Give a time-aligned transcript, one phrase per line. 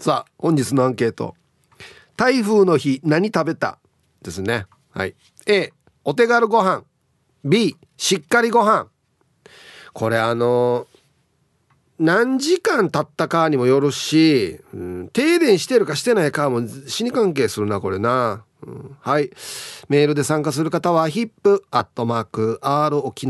[0.00, 1.34] さあ本日のアンケート。
[2.16, 3.80] 台風の日何食べた？
[4.22, 4.66] ですね。
[4.90, 5.16] はい。
[5.46, 5.72] A
[6.04, 6.84] お手軽ご飯。
[7.44, 8.86] B しっかりご飯。
[9.92, 10.86] これあの
[11.98, 19.30] 何時間経ったかにもよるし、うん、停電してるかしてないかも死に関係するなこれな、うん、はい。
[19.88, 23.26] メールで参加する方は hip.r 沖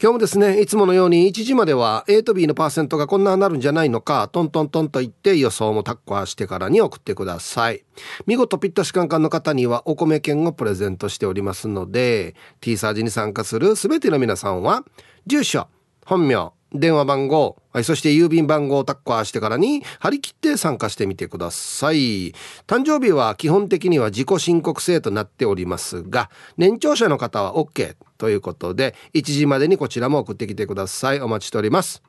[0.00, 7.84] 今日もですね、いつものように1時までは A と B のパーセントがこんななるんじゃないのか、トントントンと言って予想もタッコアしてからに送ってください。
[8.26, 14.84] 見事ピッタシカンカンの方にはお米券をプレゼントしておりますので、T サージに参加するすべての皆さんは、
[15.26, 15.68] 住所、
[16.04, 22.32] 本名、電話番号、そして郵便番号をタッカーしてからに張り切って参加してみてください。
[22.66, 31.20] 誕生日は基本的には自己申告制となっておりますが、年長者の方は OK ということで、1時までにこちらも送ってきてください。
[31.20, 32.04] お待ちしております。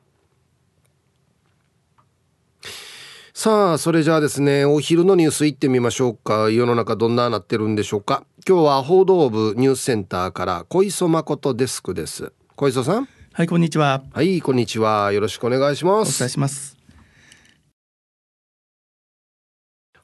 [3.32, 6.50] さあ、それじゃあですね、お昼のニュース行ってみましょうか。
[6.50, 8.22] 世の中どんななってるんでしょうか。
[8.48, 12.32] 今日は報道部ニュースセンターから小磯誠デスクです。
[12.54, 13.08] 小磯さん？
[13.32, 14.04] はい、こんにちは。
[14.12, 15.10] はい、こんにちは。
[15.10, 16.14] よろしくお願いします。
[16.14, 16.76] お伝えします。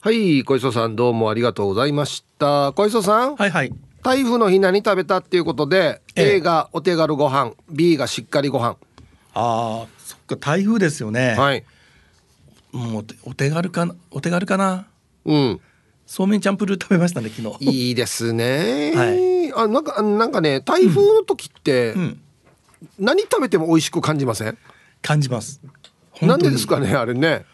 [0.01, 2.73] はい、小磯さん、どうもありがとうございました。
[2.73, 3.37] 小磯さん？
[3.37, 3.73] はいはい。
[4.03, 8.77] 台風の日何食べたっていうことで、ええ、A がお手軽ご飯、B がしっかりご飯。
[9.33, 11.35] ああ、そっか、台風ですよね。
[11.37, 11.63] はい。
[12.71, 14.87] もうお手軽かな、お手軽かな？
[15.25, 15.59] うん。
[16.05, 17.65] そうめんチャンプルー食べましたね、昨日。
[17.65, 18.93] いいですね。
[18.95, 19.53] はい。
[19.53, 21.93] あ、なんか、なんかね、台風の時って。
[21.93, 22.21] うん、うん
[22.97, 24.57] 何食べても美味しく感じません？
[25.03, 25.61] 感じます
[26.19, 27.45] なんでですかねあれね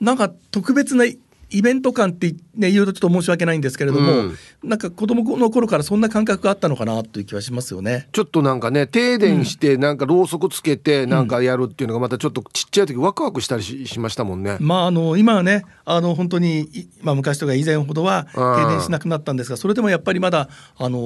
[0.00, 1.06] なんか特別な
[1.50, 8.08] イベント感ってね言うとちょっと申し訳ないんですけれども、うん、なんか子供の頃からそんな感覚があったのかなという気はしますよね。
[8.12, 14.56] ちょっとなんかね停電してなんかろうそくつけてなんかやるっていうのがまたちょっとちっちゃい時ワクワクしたりしましたもんね。
[14.60, 20.98] まああの今はねあの本当にまあ昔とか以前ほどは停電しなくなったんですがそれでもやっぱりまだあの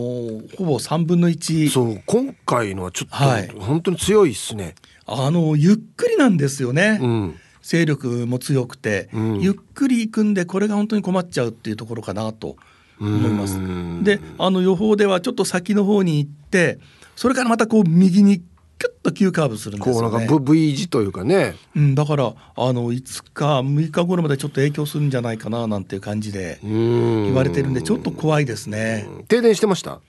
[0.56, 4.74] ほぼ3分の1そう今回のはちょっと、はい、本当に強いっすね。
[5.06, 12.56] あのゆっくりなんですよね、うん勢力も強くて、うん、ゆっくり行くんでこれが本当に困っちゃうっていうところかなと
[13.00, 13.58] 思います。
[14.02, 16.78] であの予報ではちょっと先の方に行って
[17.16, 18.42] それからまたこう右に
[18.78, 20.00] キュッと急カーブするんですよね。
[20.00, 21.54] こうなんか V 字というかね。
[21.76, 22.24] うん、だから
[22.56, 29.06] あの5日6日頃までちょっと影響するんじゃないかななんていう感じで言われてるんでちょっと怖いですね。
[29.28, 30.00] 停電してました？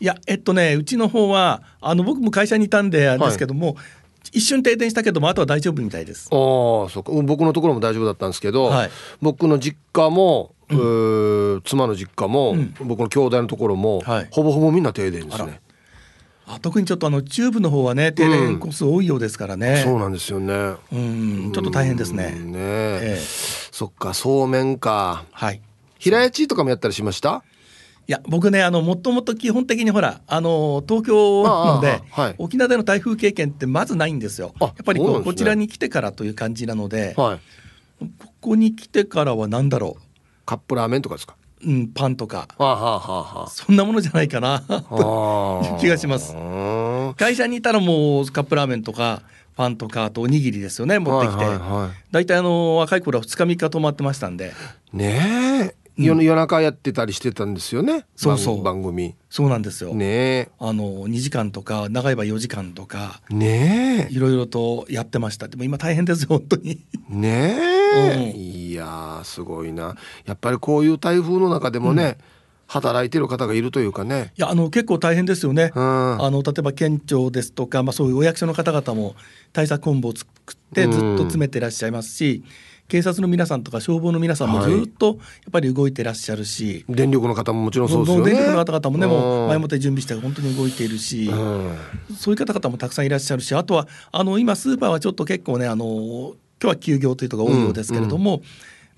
[0.00, 3.76] いやえっとねうちの方はあの僕も会社にいたんであれですけども、はい
[4.32, 6.28] 一瞬停電したけどもあとは大丈夫みたいです。
[6.30, 7.12] ああそうか。
[7.22, 15.60] 僕のところも大丈夫だったんですけど、はい、僕の実家も、うん、妻の実家も、うん、僕の兄弟のところも、はい、ほぼほぼみんな停電ですね。
[16.46, 20.74] あ特にちょっとあの中部の方はね停電個数多いようですからね、うん、そうなんですよね。
[20.92, 22.30] うんちょっと大変ですね。
[22.30, 23.20] ねええ。
[23.72, 25.24] そっかそうめんか。
[25.32, 25.60] はい。
[25.98, 27.44] 平屋地とかもやったりしました？
[28.10, 34.52] いや僕ねあのもともと基本的にほらあの東京なので、はい、沖縄での台風経験ってまずないんですよ。
[34.58, 40.02] やっぱりこう、ね、こちらに来てからという感じなので、はい、ここに来てからは何だろう。
[40.44, 41.36] カップラーメンとかですか？
[41.64, 46.34] うん、パンとか、はあはあはあ、そんなものじゃないかなという気がします。
[47.16, 49.22] 会社にいたらもうカップラーメンとか
[49.56, 54.52] パンとかあとおにぎりですよね持ってきて、はいはいはい、だいたいあの若い頃は2日3日泊まってましたんで。
[54.92, 58.62] ねえ夜夜中やってたりしてたんですよね、そうそう。
[58.62, 59.14] 番組。
[59.28, 59.94] そうなんですよ。
[59.94, 65.48] ねあの2時間とか長い場4時間とかねいろいろとやってました。
[65.48, 66.84] でも今大変ですよ本当に。
[67.08, 67.56] ね
[67.94, 69.96] え、うん、いやすごいな。
[70.24, 72.40] やっぱりこういう台風の中でもね、うん。
[72.70, 74.32] 働いてる方がいるというかね。
[74.38, 75.72] いやあの結構大変ですよね。
[75.74, 79.16] うん、あの例えば県庁ですとか、まあ、そういうお役所の方々も
[79.52, 82.44] 対策本部を作ってずっと詰めてらっしゃいますし、
[82.90, 85.16] 警察の皆さんとか消防の皆さんもずっとやっ
[85.52, 88.32] ぱり動いてらっしゃるし、はい、電力の方ももちろんそうですよね。
[88.32, 91.30] 電力の方々もねもう前もって準備して本当に動いているし、
[92.18, 98.40] そういう方々もたくさんいらっしゃるしあとはあの今スーパーはちょっと結構ねあの今日は休業というところが多いようですけれども、うん。
[98.40, 98.46] うん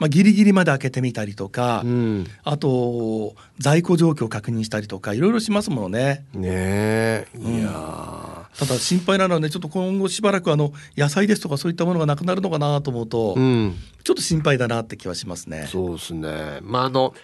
[0.03, 6.25] まあ、ギリギリまで開けてみたりとか、うん、あと在庫状況を確認したりとかいろいろしますものね。
[6.35, 15.67] ねいや、ただ心配なのはねちょっと今後しばらくあの野菜ですとかそういったものがなくなるのかなと思うと、うん、ちょっと心配だなって気はしますね。
[15.71, 17.15] そうですね、まああの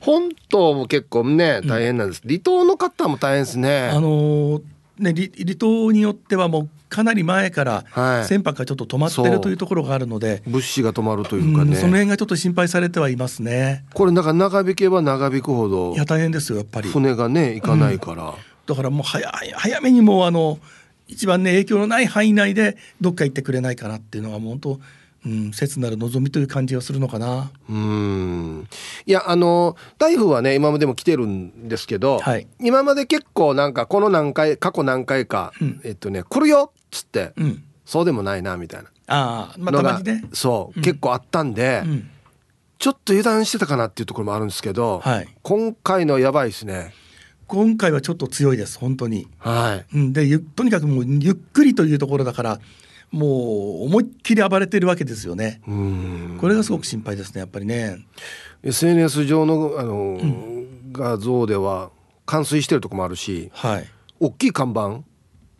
[0.00, 3.88] 本島も結構ね大変なんです、離島の方も大変ですね。
[3.88, 4.62] あのー
[4.98, 8.24] ね、離離島によってはもうかなり前からはい。
[8.24, 13.84] 船舶がちょっと止まってるというところがあるので、物資が止まるというかね、うんその辺がちょっと心配されてはいますね。
[13.94, 16.88] これなんか長引けば長引くほどいや大変ですよやっぱり。
[16.88, 18.34] 船がね行かないから、
[18.68, 20.58] だからもう早い早めにもうあの
[21.06, 24.80] 一番ね影響のない範囲内でどっか行ってくれないかなっていうのがもう本当、
[25.24, 27.50] うん、切なる望みという感じがするのかな。
[27.70, 28.68] うーん。
[29.06, 32.46] いやあの台風はね今までも来てるんですけど、はい。
[32.60, 35.80] 今まで結構なんかこの何回過去何回か、うん。
[35.82, 38.90] えっとね来るよっつって、うん、そうでもないなみたいな。
[39.06, 40.24] ああまあたまにね。
[40.34, 40.82] そう、うん。
[40.82, 42.10] 結構あったんで、うん。
[42.78, 46.92] ちょっと油断してたかなっていうところもあるんですけど、はい、今回のやばいですね
[47.48, 49.26] 今回はちょっと強いです本当に。
[49.38, 52.60] はいうん、でゆとにかくもうゆっくりというところだから
[53.10, 55.62] もう思いっきり暴れてるわけですよね。
[56.38, 58.04] これがすごく心配ですねやっぱりね。
[58.62, 60.20] SNS 上のあの、
[60.92, 61.90] 画像では
[62.26, 63.86] 冠水してるとこもあるしはい。
[64.20, 65.02] 大きい看板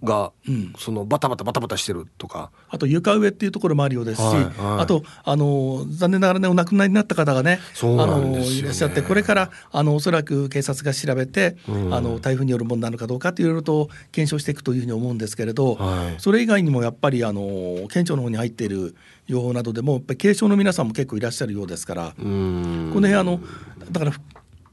[0.02, 0.72] が、うん。
[0.78, 2.50] そのバタバタバタバタしてるとか。
[2.68, 4.52] あと床上っていうところもあるようですし、はいはい。
[4.82, 11.94] あとあの残念ながらねお亡くなりになった方がねあのいらっしゃってこれからあのおそらく警察が調べて、うん。
[11.94, 16.20] あの台風によるものなのかどうかっていろいろと検証していくというふうに思うんですけれど、はい。
[16.20, 18.94] それ以外にもやっぱりあの県庁の方に入っている
[19.28, 23.40] 情報などでもやっぱり軽症の皆さんも結構いらっしゃるようですから、この辺あの
[23.90, 24.12] だから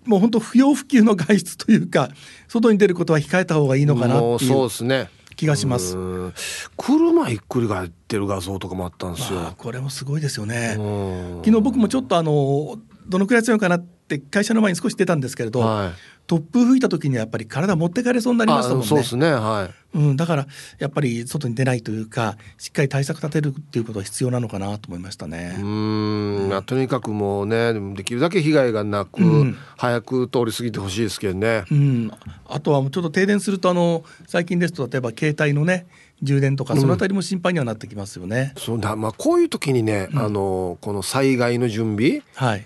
[0.05, 2.09] もう本当不要不急の外出というか
[2.47, 4.47] 外に出ることは控えた方がいいのかなもうそう。
[4.47, 5.97] っていうですね気がします。
[5.97, 6.33] うん
[6.77, 10.75] 車ひっくり返ってる画像とかもあったんですよ、まあこれもすごいですよね。
[10.77, 12.77] うん昨日僕もちょっとあの
[13.07, 16.15] どのくらい強いかなって会社の前に少し出たんですけれど、はい。
[16.27, 18.85] 突風吹いた時にはやっぱり体持ってかれそうになりましたもんね。
[18.85, 19.31] あそうですね。
[19.31, 19.97] はい。
[19.97, 20.47] うん、だから
[20.79, 25.55] やっぱり外に出ないというかしっかり対策立てるっていうことは必要なのかなと思いましたうね。
[25.57, 29.57] ーん、まあ、とにかくもうねできるだけ被害がなく、うん。
[29.77, 31.63] 早く通り過ぎてほしいですけどね。
[31.71, 32.11] うん、
[32.47, 35.85] あとはちょっと停電するとあの最近ですと例えば携帯のね
[36.23, 38.53] 充電とかそのあたりも心配にはなってきますよね。
[38.57, 38.95] そうだ。
[38.95, 42.65] まあこういう時にね、あのこの災害の準備はい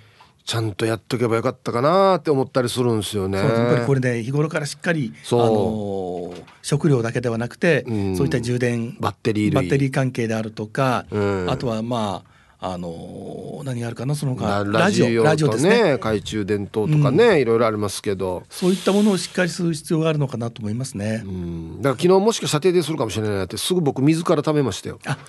[0.49, 3.37] ちゃんとやっとけばよかったかなって思ったりするんですよね。
[3.37, 8.17] やっぱりこれね日頃からしっかりあの食料だけではなくて、うん。
[8.17, 9.53] そういった充電バッテリー類。
[9.53, 11.51] バッテリー関係であるとか、うん。
[11.51, 12.23] あとはま
[12.59, 14.15] ああの何があるかな？
[14.15, 15.93] その他ララジオラジオとですね。
[15.97, 21.21] 懐中電灯とかね、いろいろありますけど、そういったものをしっかりする必要があるのかなと思いますね。
[21.25, 24.97] うん、だから昨日もしかしたら停電するかもしれないなってすぐ僕自ら食べましたよ。
[25.05, 25.19] あ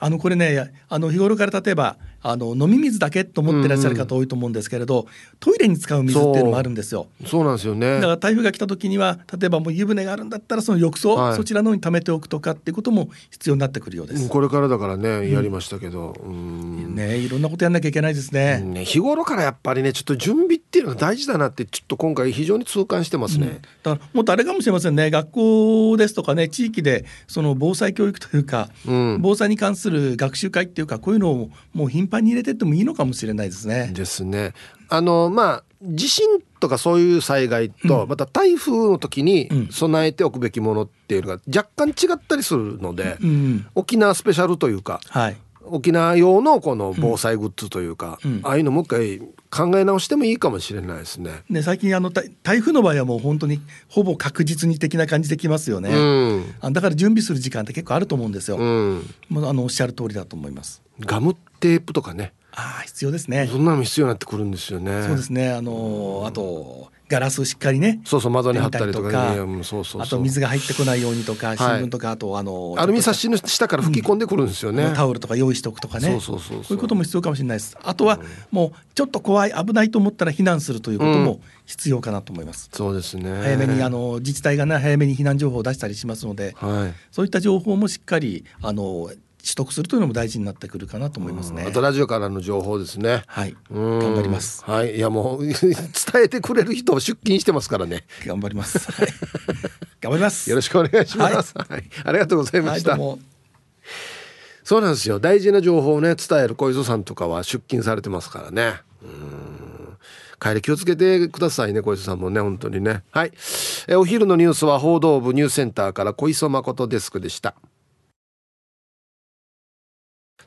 [0.00, 5.06] あのこれねあの日頃から例えばあの飲み水だけと思ってらっしゃる方多いと思うんですけれど、
[5.38, 7.06] トイレに使う水っていうのもあるんですよ。
[7.24, 14.22] そうなんですよねだから台風が来た時には例えばもう湯船があるんだったらその浴槽、はいそちらの方に溜めておくとかっていうことも必要になってくるようです。
[14.22, 18.60] うんこれからだからねやりましたけど、うんねいろんなことやんなきゃいけないですね。
[18.60, 23.60] ね日頃からやっぱりねちょっと準備っていうのが大事だなってちょっと今回非常に痛感してますね。
[23.82, 33.90] だからもっとあれかもしれませんね学校ですとかね地域でその防災教育というか、うん防災に関する学習会っていうかこういうのをもう頻繁に入れてってもいいのかもしれないですね。
[33.92, 34.54] ですね。
[34.88, 45.36] あのまあ地震とかそういう災害と、また台風の時にうん備えておくべきものっていうのが若干違ったりするので、うん、沖縄スペシャルというかはい
[45.70, 48.40] 沖縄用のこの防災グッズというか、うん。
[48.42, 49.18] ああいうのもう一回
[49.50, 51.42] 考え直してもいいかもしれないですね。
[51.48, 55.98] ね、最近あの台台風の場合はもう本当にほぼ確実に的な感じできますよね、う
[56.40, 56.54] ん。
[56.60, 60.82] あだから準備する時間って結構あると思うんですよ、うん、もうあのおっしゃる通りだと思います。
[61.00, 62.32] ガムテープとかね。
[62.52, 63.46] ああ必要ですね。
[63.50, 65.02] そんなのも必要になってくるんですよね。
[65.04, 65.52] そうですね。
[65.52, 69.38] あのあとガラスをしっかりねそうそう窓に貼ったりとかね。
[69.38, 70.02] うんそうそうそう。
[70.02, 74.84] あと水が入ってこないようにとか新聞とか、あとあのアルミサッちシの下から吹き込んでくるんですよね。
[74.84, 76.10] ょっとタオルとか用意しておくとかね。
[76.10, 76.76] そうそうそうそう。
[76.76, 77.76] いうことも必要かもしれないです。
[77.82, 83.30] あとはもうちょっと怖い危ないと思ったら避難するということも必要かなと思います、そうですね。
[83.42, 86.94] 早めにあの自治体がね早めに避難情報を出したりしますので、はい。
[87.10, 89.10] そういった情報もしっかりあの
[89.48, 91.64] 取得するというのも大事になってくるかなと思いますね。
[91.66, 93.22] あとラジオからの情報ですね。
[93.26, 94.62] はい、うん頑張ります。
[94.64, 95.54] はい、いやもう 伝
[96.24, 98.04] えてくれる人を出勤してますからね。
[98.26, 98.92] 頑張ります。
[98.92, 99.08] はい
[100.00, 100.48] 頑張ります。
[100.50, 101.54] よろしくお願いします。
[101.56, 102.96] はい、ありがとうございまはい、した。
[102.96, 103.18] どうも。
[104.64, 105.18] そうなんですよ。
[105.18, 108.80] 大事な情報をね伝える小磯さんとかは出勤されてますからね。
[109.02, 109.48] うん
[110.40, 113.02] 帰り気をつけてくださいね小磯さんもね本当にね。
[113.10, 113.32] はい。
[113.88, 117.54] えお昼のニュースは報道部ニュースセンターから小磯誠デスクでした。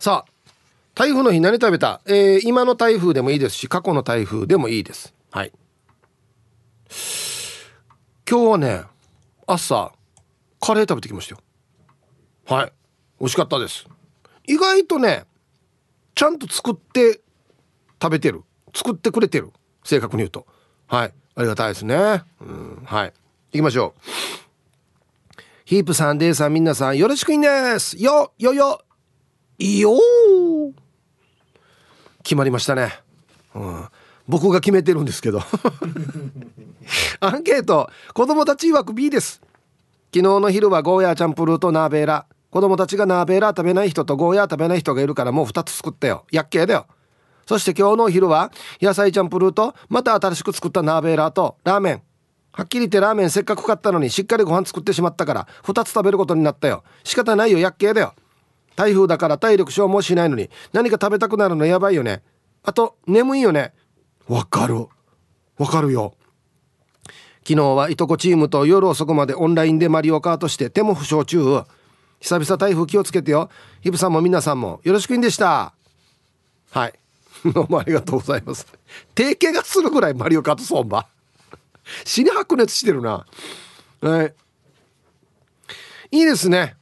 [0.01, 0.51] さあ
[0.95, 5.13] 台風の日何食べた、えー今の台風でもいいですし過去の台風でもいいです。
[5.29, 5.51] はい。
[8.27, 8.81] 今日はね
[9.45, 9.91] 朝
[10.59, 11.41] カレー食べてきましたよ。
[12.47, 12.73] はい。
[13.19, 13.85] 美味しかったです。
[14.47, 15.25] 意外とね
[16.15, 17.21] ちゃんと作って
[18.01, 18.41] 食べてる。
[18.73, 19.51] 作ってくれてる。
[19.83, 20.47] 正確に言うと。
[20.87, 21.13] はい。
[21.35, 22.23] ありがたいですね。
[22.41, 22.81] うん。
[22.85, 23.13] はい。
[23.51, 24.01] 行きましょう。
[25.65, 28.01] ヒープさんデイさんみんなさんよろしくいんです。
[28.03, 28.81] よよよ。
[29.61, 29.91] いよ
[32.23, 32.93] 決まりましたね、
[33.53, 33.85] うん、
[34.27, 35.41] 僕が決めてるんですけど。
[37.19, 37.89] アンケート。
[38.13, 39.41] 子供たち曰く B です。
[40.13, 42.25] 昨日の昼はゴーヤーチャンプルーとナーベーラ。
[42.49, 46.25] 子供たちがナーベーラ食べない人とゴーヤー食べない人がいるからもう2つ作ったよ。
[46.31, 46.87] やっけーだよ。
[47.45, 48.51] そして今日のお昼は
[48.81, 52.01] 野菜チャンプルーとまた新しく作ったナーベーラーとラーメン。
[52.53, 56.83] はっきり言ってラーメンせっかく買ったのにしっかりご飯作ってしまったから2つ食べることになったよ。
[57.03, 57.59] 仕方ないよ。
[57.59, 58.13] やっけーだよ。
[58.75, 62.21] 台風だから体力消耗しないのに何か食べたくなるのやばいよね。
[62.63, 63.73] あと眠いよね。
[64.27, 64.87] わかる。
[65.57, 66.15] わかるよ。
[67.43, 71.63] 昨日はいとこチームと夜遅くまでオンラインでマリオカートして手も負傷中。
[72.19, 73.49] 久々台風気をつけてよ。
[73.81, 75.73] ヒブさんも皆さんもよろしくいんでした。
[76.69, 76.93] はい。
[77.53, 78.67] どうもありがとうございます。
[79.15, 81.07] 定型がするぐらいマリオカートソンバ
[82.05, 83.25] 死に白熱してるな。
[84.01, 84.33] はい。
[86.11, 86.75] いいですね。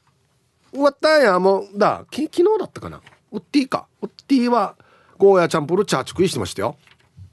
[0.71, 3.01] 終わったんやもうだ昨日だったかな？
[3.31, 3.88] ウッティか。
[4.01, 4.75] ウッティは
[5.17, 6.75] ゴーヤチャンプルチャーチクイしてましたよ。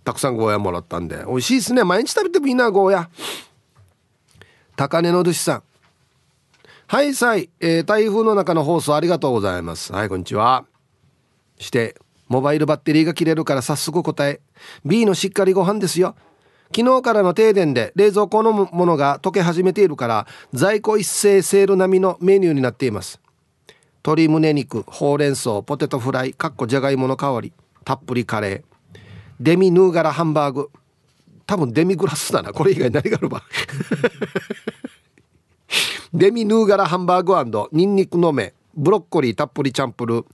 [0.05, 1.25] たくさんゴーヤもらったんで。
[1.27, 1.85] 美味しいですね。
[1.85, 3.11] 毎日食べてもいいなゴーヤ。
[4.77, 5.63] 高根の寿司さん。
[6.87, 9.93] はいさい、えー、台風の中の放送ありがとうございます。
[9.93, 10.65] はいこんにちは。
[11.59, 11.97] して
[12.29, 14.41] モバイルバッテリーが切れるから早速答え。
[14.85, 16.15] B のしっかりご飯ですよ。
[16.77, 23.21] 昨日からの停電で冷蔵庫のものが溶け始めているから在庫一斉セール並みのメニューになっています。
[24.07, 27.53] 鶏胸肉ほうれん草ポテトフライかっこじゃがいもの香り
[27.85, 28.99] たっぷりカレー。
[29.41, 30.71] デミヌーガラハンバーグ。
[31.45, 32.53] 多分デミグラスだな。
[32.53, 33.43] これ以外何があるば
[36.15, 40.25] デミヌーガラハンバーグニンニクの芽ブロッコリーたっぷりチャンプル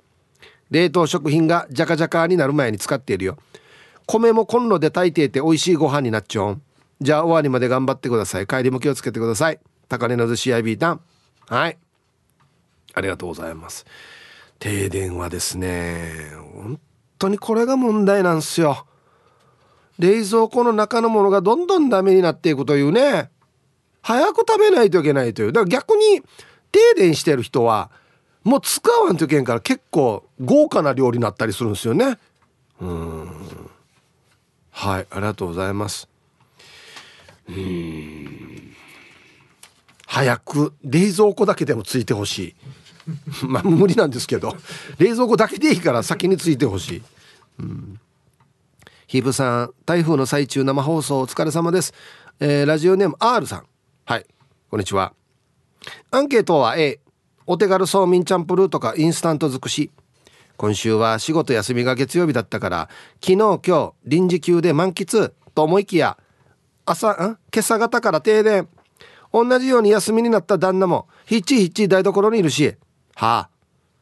[0.70, 3.38] 冷凍食品がジャカジャカになる前に使っているよ。
[4.04, 6.60] 米もコンロで炊いていて美味しいご飯になっちゃう
[7.00, 8.46] じゃあ終わりまで頑張ってください。
[8.46, 9.58] 帰りも気をつけてください。
[9.88, 11.00] 高値の寿司アイビータン。
[11.48, 11.78] はい。
[12.94, 13.86] ありがとうございます。
[14.58, 16.80] 停電はですね本
[17.18, 18.86] 当にこれが問題なんですよ。
[19.98, 23.30] 冷蔵庫の中のものがどんどんダメになっていくというね。
[24.02, 25.52] 早く食べないといけないという。
[25.52, 26.22] だから逆に
[26.72, 27.90] 停電してる人は
[28.42, 32.18] もう使わんといけんから結構豪華な料理になったりするんですよね。
[32.80, 33.26] うん。
[34.70, 36.08] はいありがとうございます。
[37.48, 38.74] うん。
[40.06, 42.56] 早く冷蔵庫だけでもついてほしい。
[43.46, 44.56] まあ無理なんですけど
[44.98, 47.02] 冷蔵庫だけでいいから先についてほしい、
[47.60, 48.00] うん、
[49.06, 51.92] ヒブさん台風の最中生放送お疲れ様です、
[52.40, 53.66] えー、ラジオネーム R さん。
[54.04, 54.26] はい。
[54.70, 55.12] こんにちは。
[56.10, 56.98] アンケートは A
[57.46, 59.90] お手軽そうみんチャンプルーとかインスタント尽くし。
[60.56, 62.88] 今週は仕事休みが月曜日だったから
[63.20, 66.16] 昨日今日臨時休で満喫と思いきや
[66.84, 67.14] 朝ん？
[67.14, 68.68] 今朝方から停電。
[69.32, 72.76] 同じように休みになった旦那もひっちひっち台所にいるし。
[73.14, 73.48] はあ。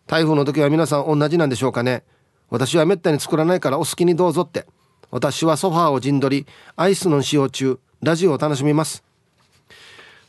[0.06, 2.02] 台風の時は皆さん同じなんでしょうかね。
[2.48, 4.66] 私はめったに作らないからお好きにどうぞって。
[5.10, 9.04] 私はソファーを陣取りアイスの使用中ラジオを楽しみます。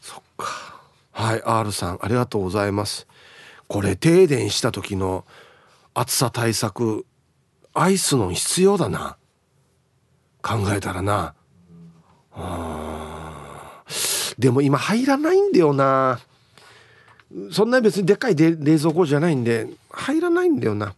[0.02, 0.46] そっか。
[1.12, 3.08] はい R さんありがとうございます。
[3.68, 5.26] これ停電した時の
[5.94, 7.06] 暑さ対策
[7.74, 9.18] アイスの必要だな。
[10.42, 11.34] 考えたらな。
[14.38, 16.20] でも今入らないんだよな。
[17.52, 20.94] そんな別にでっかい冷蔵庫じゃないんで入らないんだよな。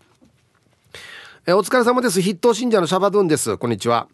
[1.46, 2.22] えお疲れ様です。
[2.22, 3.58] 筆頭信者のシャバドゥンです。
[3.58, 4.08] こんにちは。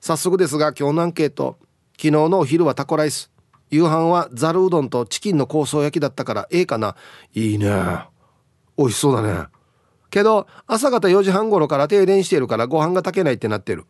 [0.00, 1.56] 早速ですが今日のアンケート。
[1.96, 3.30] 昨日のお昼はタコライス。
[3.70, 6.94] 夕飯はざるうどんとチキンの香草焼きだったからええかな。
[7.34, 7.66] いいね。
[8.76, 9.46] 美味しそうだね。
[10.10, 13.84] けど朝方4時半頃から停電しているからご飯が炊けないってなってる。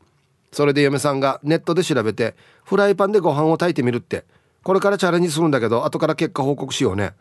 [0.53, 4.25] それで嫁さんがネットで調べてフライパンでご飯を炊いてみるって。
[4.63, 7.13] これからチャレンジするんだけど後から結果報告しようね。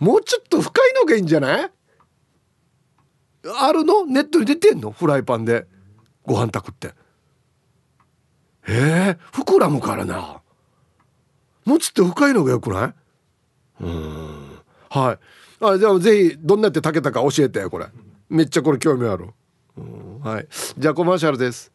[0.00, 1.70] もうちょっと深いのがいいんじゃない？
[3.44, 4.04] あるの？
[4.06, 4.90] ネットに出てんの？
[4.90, 5.66] フライパンで。
[6.24, 6.94] ご飯炊くって。
[8.66, 10.40] えー、膨らむからな。
[11.64, 12.94] もうちょっと深いのがよくない？
[13.84, 14.58] うん。
[14.88, 15.18] はい。
[15.64, 17.86] あじゃあぜひどんなって炊けたか教えてこれ。
[18.28, 19.28] めっちゃこれ興味ある。
[20.22, 20.48] はい。
[20.78, 21.72] じゃあコマーシャルです。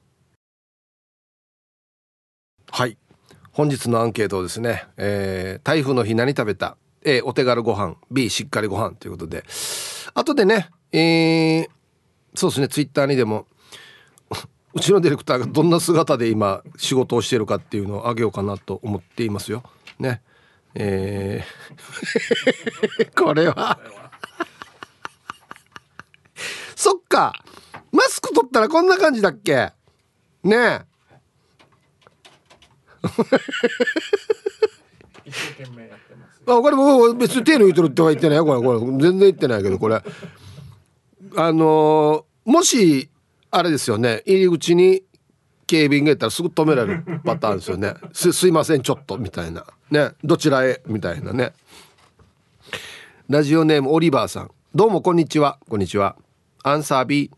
[2.72, 2.98] はい。
[3.52, 6.78] 本日のアンケートをですね、えー、台風の日何食べた？
[7.06, 9.44] A お手軽ご飯 B しっかりご飯ということで。
[10.14, 11.70] 後でねえー、
[12.36, 13.46] そうですねツイッターにでも
[14.74, 19.64] うちのディレクターがどんな姿で今仕事をしてるかっていうのをあげようかなと思っていますよ。
[20.00, 20.22] ね。
[20.74, 23.80] えー これは。
[26.76, 27.34] そっか。
[27.92, 29.72] マスク取ったらこんな感じだっけ？
[30.44, 30.86] ね。
[35.26, 35.32] え
[36.48, 38.38] あこれも別に手抜いてるっては言ってない。
[38.38, 40.02] よこれこれ全然言ってないけどこれ。
[41.38, 43.10] あのー、もし
[43.52, 44.22] あれですよね。
[44.26, 45.04] 入り口に
[45.68, 47.96] 警備員がいたらすぐ止められるパターンですよね。
[48.14, 49.66] すすいませんちょっとみたいな。
[49.90, 50.12] ね。
[50.24, 51.54] どちらへみたいなね。
[53.28, 54.52] ラジオネームオリバーさん。
[54.74, 55.58] どうもこんにちは。
[55.68, 56.16] こんにちは。
[56.64, 57.32] アンサー B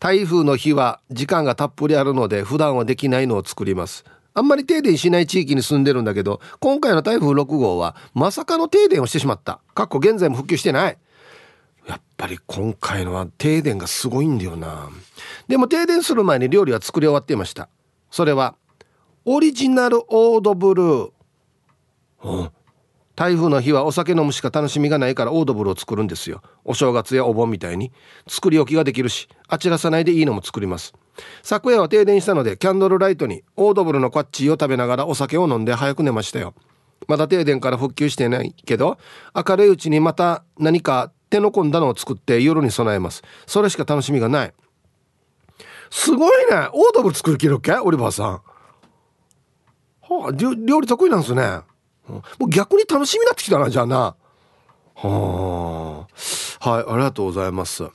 [0.00, 4.04] 台風の日は時間がたっぷりあるので普段はできないのを作ります。
[4.34, 9.60] あんまり停電しない地域に住んでるんだけど今回の台風6号はまさかの停電をしてしまった。
[9.74, 10.98] かっこ現在も復旧してない。
[11.88, 14.88] やっぱり今回のは停電がすごいんだよな。
[15.48, 17.68] でも停電する前に料理は作り終わっていました。
[18.10, 18.54] それは
[19.24, 21.10] オリジナルオードブルー、
[22.24, 22.50] うん、
[23.22, 26.42] 台風の日はお酒飲むしか楽しみがないからオードブルを作るんですよ。
[26.64, 27.92] お正月やお盆みたいに。
[28.26, 30.92] 作り置きができるしあちらさないでいいのも作ります。
[31.44, 36.54] 昨夜は停電したのでキャンドルライトにオードブルのカッチーを食べながらお酒を飲んで早く寝ましたよ。
[37.06, 38.98] まだ停電から復旧してないけど
[39.36, 43.22] 明るいうちにまた何か手の込んだのを作って夜に備えます。
[43.46, 44.54] それしか楽しみがない。
[45.90, 46.56] すごいね。
[46.72, 48.26] オードブル作る気るっけオリバーさん。
[48.32, 48.42] は
[50.30, 51.60] あ料理得意なんすね。
[52.08, 54.14] もう逆に楽しみになってきたなじゃあな。
[54.96, 56.06] は
[56.64, 56.70] あ。
[56.70, 57.84] はいありがとうございます。
[57.84, 57.90] へ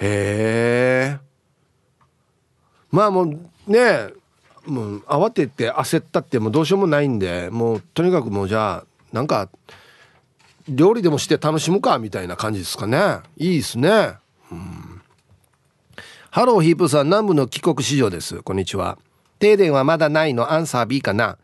[0.00, 1.18] え。
[2.90, 4.08] まあもうね
[4.66, 9.48] もう慌てて焦ったってもうどうしようもないんでもうとにかくもうじゃあなんか
[10.68, 13.20] 料理でもして楽しむかみたいな感じですかね。
[13.36, 14.14] いいですね。
[14.50, 15.02] うん。
[16.30, 18.42] ハローヒープさん南部の帰国子女です。
[18.42, 18.98] こんにちは。
[19.38, 20.50] 停電はまだないの？
[20.50, 21.36] アンサー B かな？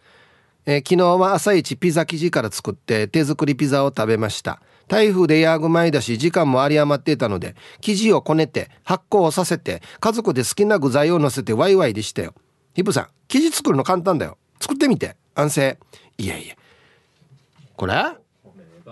[0.73, 4.63] えー、昨日は朝一ピザ生地から作って手作りピザを食べました。
[4.87, 12.35] 台風でヤーグ前だし時間も有り余っていたので生地をこねて発酵させて家族で好きな具材を乗せてワイワイでしたよ。
[12.75, 14.39] ヒプさん生地作るの簡単だよ。
[14.61, 15.17] 作ってみて。
[15.35, 15.77] 安静。
[16.19, 16.55] いやいや
[17.77, 17.95] これ？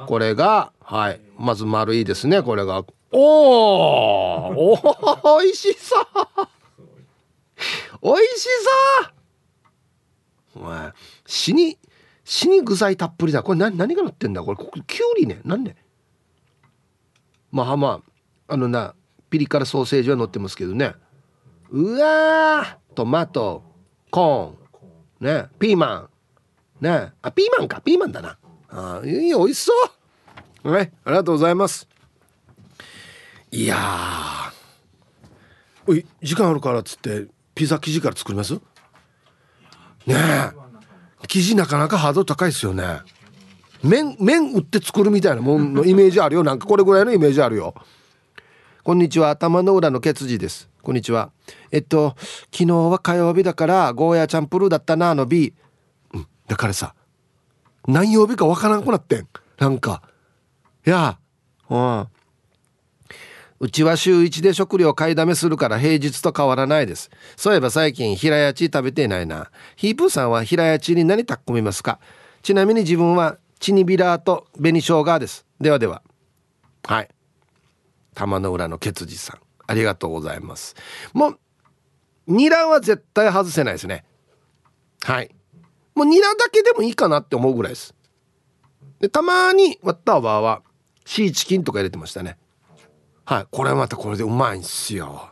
[0.09, 1.21] これがはい。
[1.39, 2.85] まず丸いですねこれが。
[3.13, 3.21] お
[4.75, 4.79] お
[5.23, 6.05] おいしそう!
[8.03, 8.49] おいし
[9.05, 9.18] そう!
[10.57, 10.93] お
[11.27, 11.79] 死に
[12.25, 13.43] 死に具材たっぷりだ。
[13.43, 14.43] これ何何が乗ってんだ？
[14.43, 15.41] これここきゅうりね。
[15.45, 15.77] 何ね
[17.51, 18.03] まあま
[18.49, 18.95] ああのな
[19.31, 20.95] ピリ辛ソーセージは乗ってますけどね。
[21.71, 23.63] うわトマト
[24.11, 25.49] コーンね。
[25.59, 26.09] ピーマ
[26.81, 27.13] ンね。
[27.23, 27.81] あピーマンか。
[27.81, 28.39] ピーマンだな。
[28.71, 29.73] あいい美味しそ
[30.65, 30.71] う。
[30.71, 30.93] はい。
[31.05, 31.89] ありがとうございます。
[33.51, 33.77] いや
[35.87, 38.61] おい時間あるからっつってピザ生地から作ります？
[40.09, 40.51] ねえ。
[41.29, 43.01] 生地なかなかハード高いですよね。
[43.83, 46.43] 麺麺売って作るみたいなもんのイメージあるよ。
[46.43, 47.75] なんかこれぐらいのイメージあるよ。
[48.83, 49.29] こんにちは。
[49.29, 50.71] 頭の裏のケツジです。
[50.83, 51.31] こんにちは。
[51.71, 52.17] えっと
[52.51, 55.53] 昨日は火曜日だからゴーヤチャンプルーだったなあの B
[56.15, 56.27] うん。
[56.47, 56.95] だからさ
[57.87, 59.29] 何曜日かわからんくなってん。
[59.59, 60.03] なんか。
[60.87, 61.19] いや
[61.69, 62.07] うん。
[63.61, 67.11] うちは週1で食料買いだめするから平日と変わらないです。
[67.37, 69.51] そういえば最近平屋地食べていないな。
[69.77, 71.99] ヒープーさんは平屋地に何炊き込みますか？
[72.43, 75.45] ちなみに自分はチニビラーと紅生姜です。
[75.61, 76.03] ではでは。
[76.85, 77.09] はい。
[78.15, 79.39] 玉の裏のケツジさん。
[79.67, 80.77] ありがとうございます。
[81.13, 81.39] もう、
[82.29, 84.05] ニラは絶対外せないですね。
[85.03, 85.35] はい。
[85.95, 87.95] もうニラだけでもいいかなって思うぐらいです。
[89.01, 90.63] で、たまにワッターバーは
[91.05, 92.39] シーチキンとか入れてましたね。
[93.29, 93.47] はい。
[93.51, 95.29] これまたこれでうまいんすよ。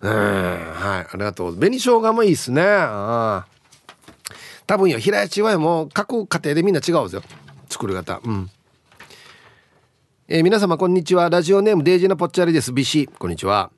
[0.00, 0.18] うんはい。
[0.18, 1.54] ありがとう。
[1.54, 2.64] 紅生姜もいいっすね。
[2.66, 3.46] あ
[4.66, 4.98] 多分よ。
[4.98, 7.22] 平屋地はもう各家庭でみんな違うんですよ。
[7.68, 8.20] 作り方。
[8.24, 8.50] うん。
[10.26, 11.30] えー、皆様こんにちは。
[11.30, 12.72] ラジオネームデイジーのぽっちゃりです。
[12.72, 13.70] ビシこんにちは。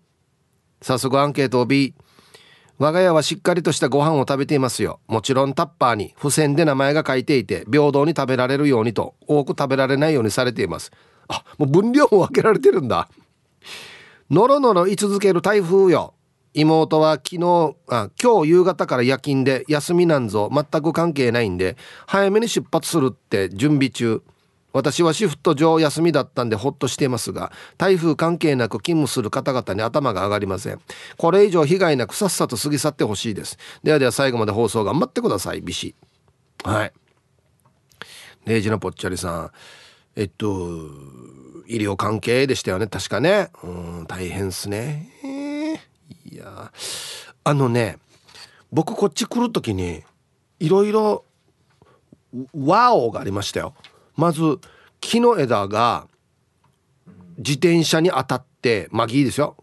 [0.80, 1.92] 早速アンケートを B
[2.78, 5.00] 我が家はしっかりとしたご飯を食べていますよ。
[5.06, 6.14] もちろんタッパーに。
[6.16, 9.16] 付箋で名前が書いていて平等に食べられるようにと。
[9.26, 10.92] 多く食べられないようにされています。
[11.28, 13.08] あもう分量も分けられてるんだ。
[14.30, 16.14] のろのろ居続ける台風よ。
[16.54, 20.50] 妹は昨日あ今日夕方から夜勤で休みなんぞ。
[20.52, 24.22] 全く関係ないんで早めに出発するって準備中。
[24.72, 30.80] 私はシフト上休みだったんでほっとしていますが台風関係なく勤務する方々に頭が上がりません。
[31.16, 33.58] これ以上被害なくさっさと過ぎ去ってほしいです。
[33.82, 35.62] ではでは最後まで放送頑張ってください。
[35.62, 35.94] ビシ
[36.64, 36.92] はい。
[38.44, 39.50] レイジのぽっちゃりさん。
[40.18, 40.46] えっと
[41.68, 42.88] 医療関係でしたよね。
[42.88, 43.50] 確かね。
[43.62, 43.66] う
[44.02, 45.12] ん大変っすね。
[46.24, 46.72] いや
[47.44, 47.98] あのね
[48.72, 50.02] 僕こっち来る時に
[50.58, 51.24] いろいろ
[52.52, 53.74] ワオがありましたよ。
[54.16, 54.40] まず
[55.00, 56.08] 木の枝が
[57.36, 59.56] 自転車に当たってまあいいですよ。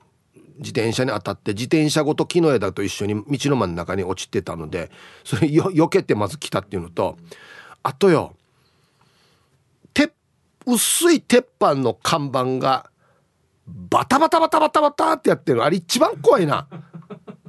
[0.59, 4.89] 自転車に当たって自転車ごと木の枝と一緒に道の真ん中に落ちてたので
[5.25, 7.17] それよ避けてまず来たっていうのと
[7.83, 8.37] あとよ
[10.65, 12.89] 薄い鉄板の看板が
[13.67, 15.63] バタバタバタバタバタってやってる。
[15.63, 16.67] あれ一番怖いな。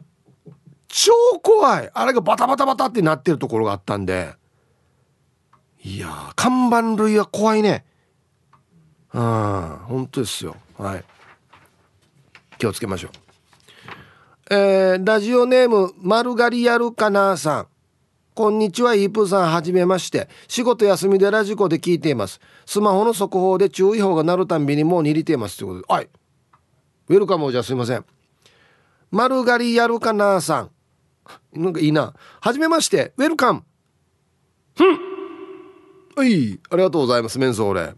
[0.89, 1.91] 超怖い。
[1.93, 4.35] あれがバタバタバタってなってるところがあったんで。
[5.83, 7.85] いや看板類は怖いね。
[9.13, 10.57] うん本当ですよ。
[10.79, 11.05] はい。
[12.59, 13.11] 気をつけましょう。
[14.49, 17.67] えー、ラジオネーム丸刈りやるかなさん。
[18.37, 19.51] こんにちはイープーさん。
[19.51, 20.29] はじめまして。
[20.47, 22.39] 仕事休みでラジコで聞いています。
[22.67, 25.57] スマホの速報で注意報が鳴るたんびにもう握りています。
[25.57, 26.09] ということではい。
[27.09, 28.05] ウェルカムじゃすいません
[29.11, 30.69] 丸刈りやるかなさ
[31.55, 31.59] ん。
[31.59, 33.15] なんかいいなはじめまして。
[33.17, 33.65] ウェルカム
[34.77, 34.99] ふん。
[36.15, 36.61] はい。
[36.69, 37.39] ありがとうございます。
[37.39, 37.95] メンソーレ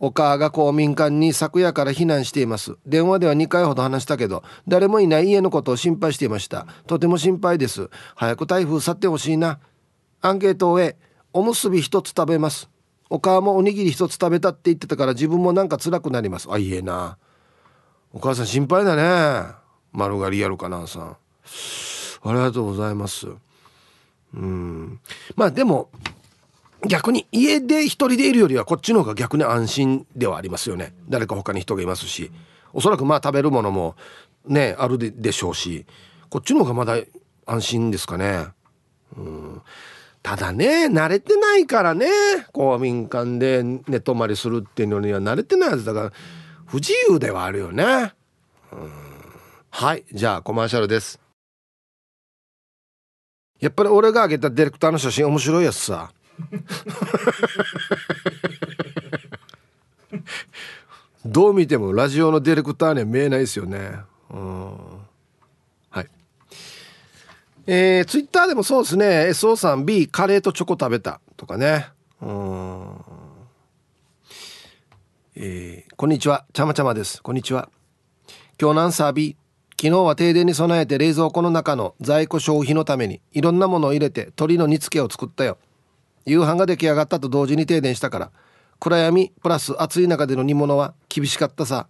[0.00, 2.76] お母が公民館に昨夜から避難しています。
[2.86, 6.66] 電話では2回ほど話したけど誰もいない家のことを心配していました。
[6.86, 7.90] とても心配です。
[8.14, 9.58] 早く台風去ってほしいな。
[10.20, 10.96] アンケートを終え
[11.32, 12.68] おむすび一つ食べます。
[13.10, 16.48] お母もおにぎり一つ食べたって言ってたから自分もなんか辛くなります。
[16.50, 17.18] あいえな。
[18.12, 19.54] お母さん心配だね。
[19.92, 21.16] 丸刈りやるかなさん。
[22.22, 23.28] ありがとうございます。
[24.34, 25.00] うん。
[25.36, 25.90] まあでも
[26.86, 30.94] 逆に家で一人でいるよりはこっちの方が逆に安心ではありますよね。
[31.08, 32.30] 誰か他に人がいますし。
[32.72, 33.96] おそらくまあ食べるものも
[34.46, 35.86] ねあるでしょうし。
[36.30, 36.96] こっちの方がまだ
[37.46, 38.46] 安心ですかね。
[39.16, 39.62] うん。
[40.22, 42.06] ただね慣れてないからね。
[42.52, 46.12] 公民館で寝泊まりするっていうのには慣れてないはずだから
[46.66, 48.12] 不自由ではあるよね。
[48.72, 48.92] うん。
[49.70, 51.18] はいじゃあコマーシャルです。
[53.58, 56.12] やっぱり俺が上げたディレクターの写真面白いやつさ。
[61.24, 63.98] どう見てもラジオのディレクターには見えないですよね。
[64.30, 64.70] うん。
[65.90, 66.06] はい。
[67.66, 69.28] えー、ツイッターでもそうですね。
[69.30, 71.88] SO さん B カレーとチョコ食べたとかね。
[72.22, 72.96] うん。
[75.36, 76.46] えー、こんにちは。
[76.52, 77.22] ちゃまちゃまです。
[77.22, 77.68] こんにちは。
[78.60, 79.36] 今日何サービー
[79.80, 85.58] 昨日は停電に備えて冷蔵庫の中の在庫消費のためにいろんなものを入れて鶏の煮付けを作ったよ。
[86.26, 88.30] 夕飯が出来上がったと同時に停電したから
[88.80, 91.88] 暗闇プラス暑い中での煮物は厳しかったさ。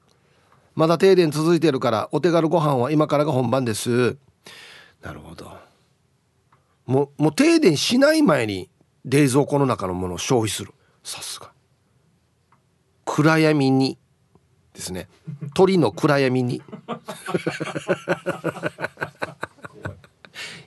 [0.74, 4.16] まだ停電続いてるからお手軽ご飯は今からが本番です。
[5.02, 5.52] なるほど。
[6.86, 8.70] もうもう停電しない前に
[9.04, 10.72] 冷蔵庫の中のものを消費する。
[11.02, 11.52] さすが。
[13.04, 13.98] 暗闇に。
[14.72, 15.08] ですね。
[15.54, 16.62] 鳥の暗闇に。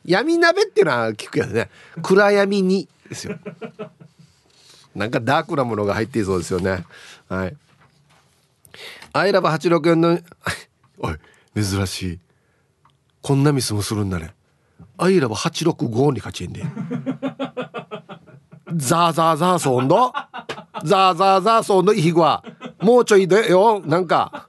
[0.04, 1.70] 闇鍋っていうのは聞くけどね。
[2.02, 3.38] 暗闇にですよ。
[4.96, 6.86] なんかダークなものが入っていそうですよね。
[7.28, 7.56] はい。
[9.14, 10.18] アイラブ864の
[11.00, 11.18] おい
[11.56, 12.20] 珍しい。
[13.22, 14.34] こんなミスもするんだね。
[14.98, 16.64] アイラブ865に勝ちんで
[18.74, 20.14] ザーザーザーソンド
[20.84, 22.44] ザーザーザーソンドイヒグは。
[22.80, 23.82] もうちょいでよ。
[23.86, 24.48] なんか。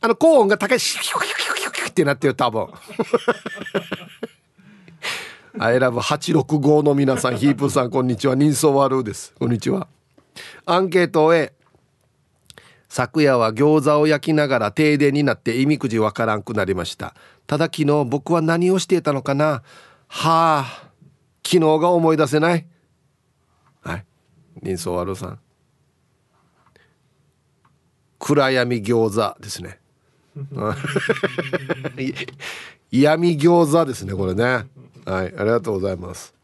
[0.00, 0.80] あの高音が高い。
[0.80, 2.68] シュキュキュキュキュキュってなってる多分
[5.58, 8.34] アイラブ865の皆さんヒープさんこんにちは。
[8.34, 9.34] 人相悪です。
[9.38, 9.86] こんにちは。
[10.64, 11.52] アンケートへ
[12.88, 17.14] 昨夜は餃子を焼きながら停電になって意味くじわからんくなりました。
[17.46, 19.62] ただ昨日僕は何をしていたのかな？
[20.08, 20.90] はあ
[21.46, 22.66] 昨日が思い出せない。
[23.82, 24.06] はい。
[24.62, 25.38] 人相悪さん。
[28.18, 29.80] 暗闇餃子ですね。
[32.92, 34.44] 闇餃子ですねこれね。
[34.44, 34.66] はい
[35.06, 36.34] ありがとうございます。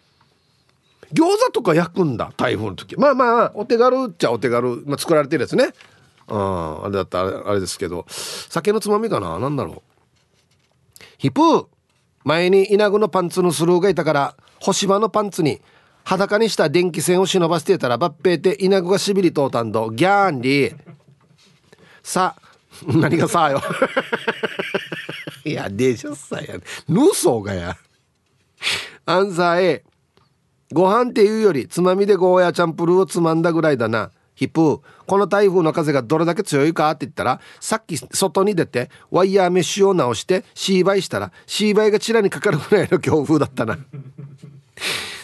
[1.12, 2.96] 餃子とか焼くんだ台風の時。
[2.96, 5.72] まあまあお手軽っちゃお手軽、まあ、作られてるやつね。
[6.26, 8.06] ああれだったらあれですけど。
[8.08, 9.38] 酒のつまみかな？
[9.38, 11.02] 何だろう。
[11.18, 11.66] ヒプー
[12.24, 15.60] 前に稲具のパンツのスルーがいたから干し場のパンツに
[16.04, 19.90] 裸にした電気線を忍ばせてたら抜兵って稲具がしびりとうたんど。
[19.90, 20.76] ギャーンリー。
[22.02, 22.36] さ
[22.86, 23.60] 何がさよ。
[25.52, 26.58] やでしょさや
[26.88, 27.76] ヌーソーがや。
[29.06, 29.84] アンサー A
[30.72, 34.10] ご飯っていうよりつまみでゴーヤチャンプルーをつまんだぐらいだな。
[34.34, 43.76] ヒップこの台風の風がどれだけ強いかって言ったらさっき外に出てワイヤーメッシュを直してシーバイしたらシーバイがチラにかかるぐらいの強風だったな。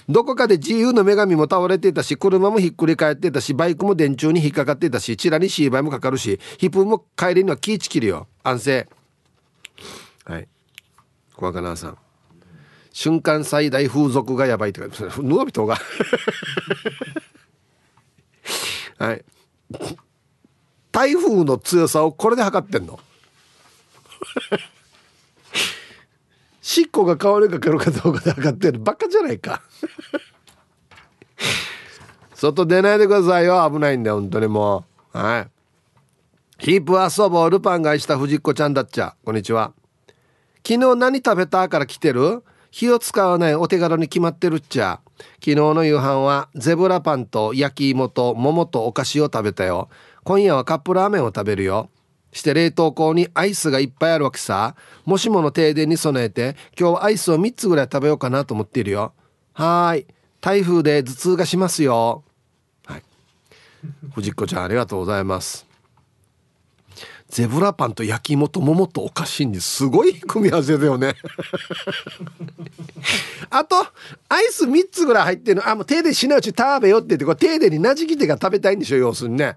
[0.09, 8.27] どこかで自由の女神も倒れていたし車もひっくり返ってたしバイクも電柱に引っかかっていたしチラにシーバイもかかるしヒップも帰りには気ぃちきるよ。
[8.43, 8.89] 安静
[11.45, 11.99] 小若菜さん。
[12.93, 15.77] 瞬間最大風俗がやばいって書いてますヌービトが。
[18.99, 19.25] はい。
[20.93, 23.01] 台風の強さをこれで測ってんの。
[26.63, 29.61] しっこが香るかかるかどうかで測ってるバカじゃないか。
[32.35, 33.69] 外出ないでくださいよ。
[33.71, 35.19] 危ないんだよ本当にもう。
[35.19, 35.49] はい。
[36.59, 37.51] ヒープ遊ぼう。
[37.51, 39.17] ルパンが愛した藤子ちゃんだっちゃ。
[39.25, 39.73] こんにちは。
[40.67, 42.43] 昨日何食べたから来てる？
[42.71, 45.01] 火を使わないお手軽に決まってるっちゃ。
[45.35, 49.91] 昨日の夕飯はゼブラパンと焼き芋と桃とお菓子を食べたよ。
[50.25, 51.91] 今夜はカップラーメンを食べるよ。
[52.33, 54.75] して冷凍庫にアイスがいっぱいあるわけさ。
[55.05, 59.13] もしもの停電に備えて今日はアイスを3つぐらい食べようかなと思っているよ。
[59.53, 60.07] はーい。
[60.41, 62.25] 台風で頭痛がしますよ。
[62.87, 63.03] はい。
[64.15, 65.67] 藤子ちゃんありがとうございます。
[67.35, 69.87] ゼブラパンと焼き芋と桃とお菓子にす。
[69.87, 71.17] ごい組み合わせだよね。
[73.51, 73.85] あと
[74.29, 75.69] アイス3つぐらい入ってるの。
[75.69, 79.57] あもう停電しないうち食べよって言ってこれ停電になじきてが食べたいんでしょ要するにね。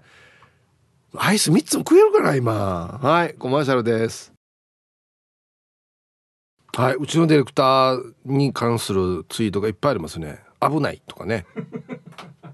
[1.14, 2.98] アイス3つも食えるかな今。
[3.00, 4.32] はいコマーシャルです。
[6.74, 10.40] はいうちのディレクターに関するツイートがいっぱいありますね。
[10.60, 11.46] 危ないとかね。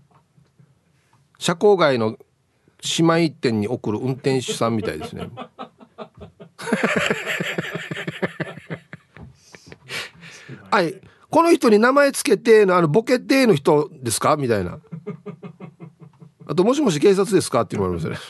[1.41, 2.19] 社交外の
[2.99, 5.29] 姉妹店に送る運転手さんみたいですね。
[10.71, 11.01] はい。
[11.31, 14.37] この人に名前つけてのあのボケての人ですか？
[14.37, 14.79] みたいな。
[16.47, 17.63] あともしもし警察ですか？
[17.63, 18.21] っていうのもあります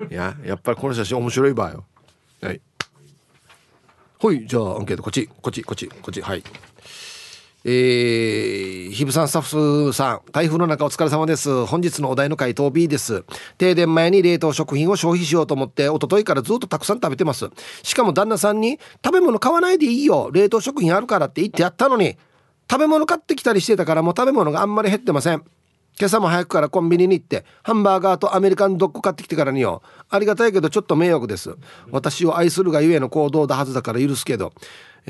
[0.00, 0.08] ね。
[0.10, 1.84] いややっぱりこの写真面白い場合よ。
[2.42, 2.60] はい。
[4.20, 5.02] はいじゃあアンケート。
[5.02, 6.20] こっちこっちこっちこっち。
[6.22, 6.42] はい
[7.68, 9.42] えー、ひぶさんスタッ
[9.86, 11.66] フさん台風の中お疲れ様です。
[11.66, 13.24] 本日のお題の回答 B です。
[13.58, 17.50] 停電前に冷凍食品を消費しようと思って一昨日からずっとたくさん食べてます。
[17.82, 20.30] しかも旦那さんに食べ物買わないでいいよ。
[20.32, 22.16] 冷凍食品あるからって言ってやったのに
[22.70, 25.42] 食べ物買ってきたりしてたからもう食べ物があんまり減ってません。
[25.98, 29.82] 今朝も早くからコンビニに行ってハンバーガーとアメリカンドッグ買ってきてからによ。
[30.08, 31.56] ありがたいけどちょっと迷惑です。
[31.90, 34.52] 私を愛するがゆえの行動だはずだから許すけど。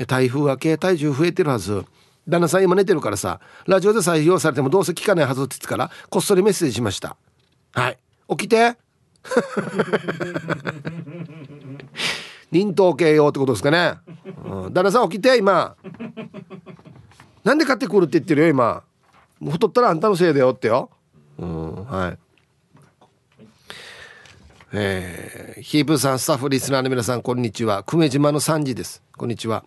[0.07, 1.83] 台風は軽体重増えてるはず。
[2.27, 7.15] 旦那さん今寝てるからさラジオで採用されてもどうせ聞かないはずって言ってからこっそりメッセージしました。
[7.71, 7.97] はい。
[8.29, 8.75] 起きて。
[12.51, 13.95] 忍冬系用ってことですかね、
[14.45, 15.75] うん、旦那さん起きて今。
[17.43, 18.83] なんで買ってくるって言ってるよ今。
[19.51, 20.89] 太ったらあんたのせいだよってよ。
[21.37, 21.85] うん。
[21.85, 22.17] はい。
[24.73, 27.83] えー、ヒープさんスタッフリスナーの皆さんこんにちは。
[27.83, 29.01] 久米島の3時です。
[29.15, 29.63] こんにちは。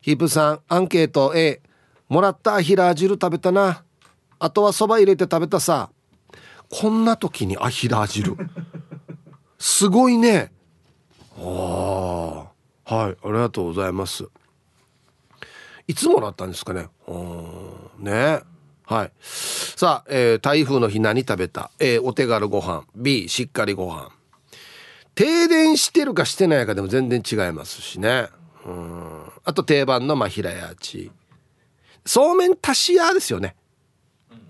[0.00, 1.60] ヒープさんアンケート A
[2.08, 3.84] もらったアヒラ汁食べたな。
[4.38, 5.90] あとはそば入れて食べたさ。
[6.70, 8.36] こんな時にアヒラー汁
[9.58, 10.52] すごいね。
[11.38, 12.48] あ
[12.86, 14.28] あはいありがとうございます。
[15.86, 16.88] いつもらったんですかね。
[17.06, 18.40] うんね。
[18.84, 19.12] はい。
[19.20, 22.84] さあ、えー、台風の日何食べた？A お手軽ご飯。
[22.94, 24.10] B しっかりご飯。
[25.14, 28.28] 停電してるかしてないかでも全然違いますしね。
[28.64, 29.22] うん。
[29.44, 31.10] あと定番のまあ平屋地
[32.04, 33.54] そうめん足し屋ですよね、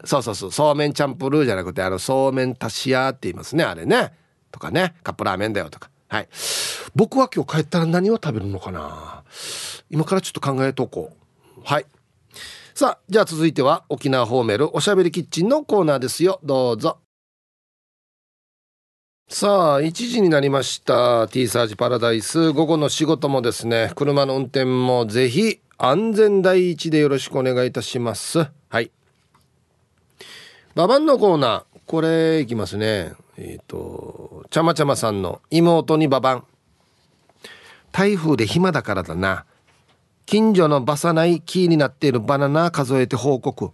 [0.04, 0.52] そうそうそう。
[0.52, 4.12] そうめんチャンプルーじゃなくてあのそうめん足し屋って言いますねあれね。
[4.50, 4.94] とかね。
[5.02, 5.90] カップラーメンだよとか。
[6.08, 6.28] はい。
[6.94, 9.24] 僕は今日帰ったら何を食べるのかな。
[9.90, 11.12] 今からちょっと考えとこ
[11.56, 11.60] う。
[11.64, 11.86] はい。
[12.74, 16.40] さあじゃあ続いては沖縄ホーメルおしゃべりキッチンのコーナーですよ。
[16.42, 16.98] どうぞ。
[19.28, 21.28] さあ1時になりました。
[21.28, 22.52] T サージパラダイス。
[22.52, 28.48] 午後の仕事もですね車の運転もぜひ安全第一でよろしくお願いいたします。
[28.68, 28.92] はい。
[30.76, 31.80] ババンのコーナー。
[31.86, 33.14] これいきますね。
[33.36, 36.44] えっ、ー、とちゃまちゃまさんの妹にババン。
[37.90, 39.44] 台風で暇だからだな。
[40.24, 43.72] 近所のバサない木になっているバナナ数えて報告。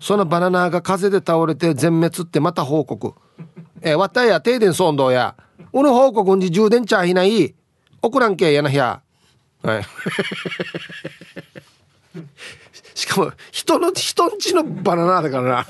[0.00, 3.14] そのバナナが風で倒れて全滅ってまた報告。
[3.82, 5.36] えわったや停電騒動や。
[5.72, 7.54] うぬ報告に充電ちゃいない
[8.02, 9.04] 送らんけやなひゃ。
[9.64, 9.84] はい。
[12.94, 15.66] しかも人の人んちのバナナだからな。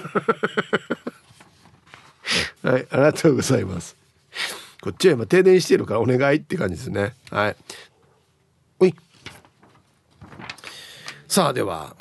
[2.70, 3.96] はいありがとうございます。
[4.80, 7.14] こっちは今停電してるからお願いって感じですね。
[7.30, 7.56] はい。
[8.80, 8.94] おい。
[11.28, 11.94] さあでは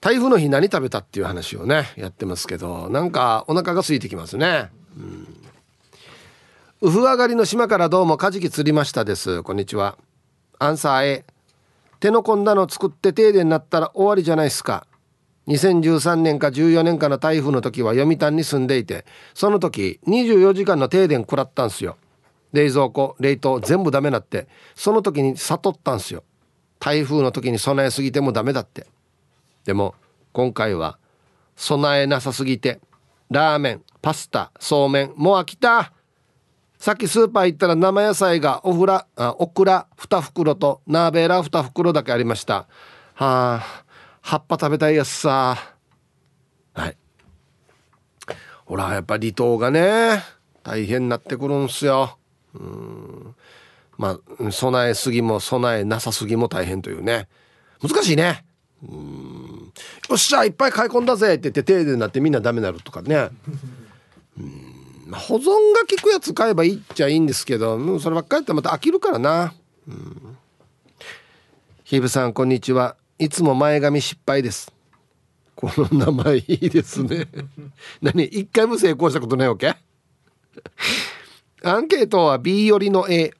[0.00, 4.70] 台風の日何食べたっていう話をねやってますけどなんかお腹が空いてきますね。
[4.96, 5.28] うん。
[6.80, 9.42] ウフ上がりの島からどうもカジキ釣りましたです。
[9.42, 9.98] こんにちは。
[10.62, 11.24] アンサー A
[11.98, 14.86] 手の込んだの作って停電になったら終わりじゃないですか。
[15.48, 21.96] 2013年か14年かの台風の時は読谷に住んでいてその時24時間の停電食らったんすよ。
[22.52, 24.46] 冷蔵庫冷凍全部ダメなって。
[24.76, 26.22] その時に悟ったんすよ。
[26.78, 28.86] 台風の時に備えすぎてもダメだって。
[29.64, 29.96] でも
[30.32, 30.96] 今回は
[31.56, 32.80] 備えなさすぎて
[33.30, 35.92] ラーメンパスタそうめんもう飽きた。
[36.82, 42.66] さっきスーパー行ったら生野菜がオフラあオクラ2袋とナーベラ2袋だけありました。
[43.14, 43.84] はあ
[44.20, 45.56] 葉っぱ食べたいやつさ。
[46.74, 46.96] はい。
[48.64, 50.24] ほらやっぱ離島がね
[50.64, 52.18] 大変になってくるんすよ。
[52.54, 53.36] うん。
[53.96, 57.28] まあ備えすぎも備えなさすぎも大変というね。
[57.80, 58.44] 難しいね。
[58.82, 59.72] うん。
[60.08, 63.28] よっしゃいっぱい買い込んだぜって言って停電になってみんなダメになるとかね。
[64.36, 64.71] うん。
[65.12, 65.52] まあ、保存が
[65.88, 69.52] 効くやつ買えばいいっちゃいいんですけどもうそればっかりやったらまた飽きるからな。
[69.86, 70.38] うん。
[71.84, 72.96] ヒブさんこんにちは。
[73.18, 74.72] いつも前髪失敗です。
[75.54, 77.28] この名前いいですね。
[78.00, 78.24] 何？
[78.24, 79.76] 一回も成功したことないわけ？
[81.62, 83.34] アンケートは B よりの A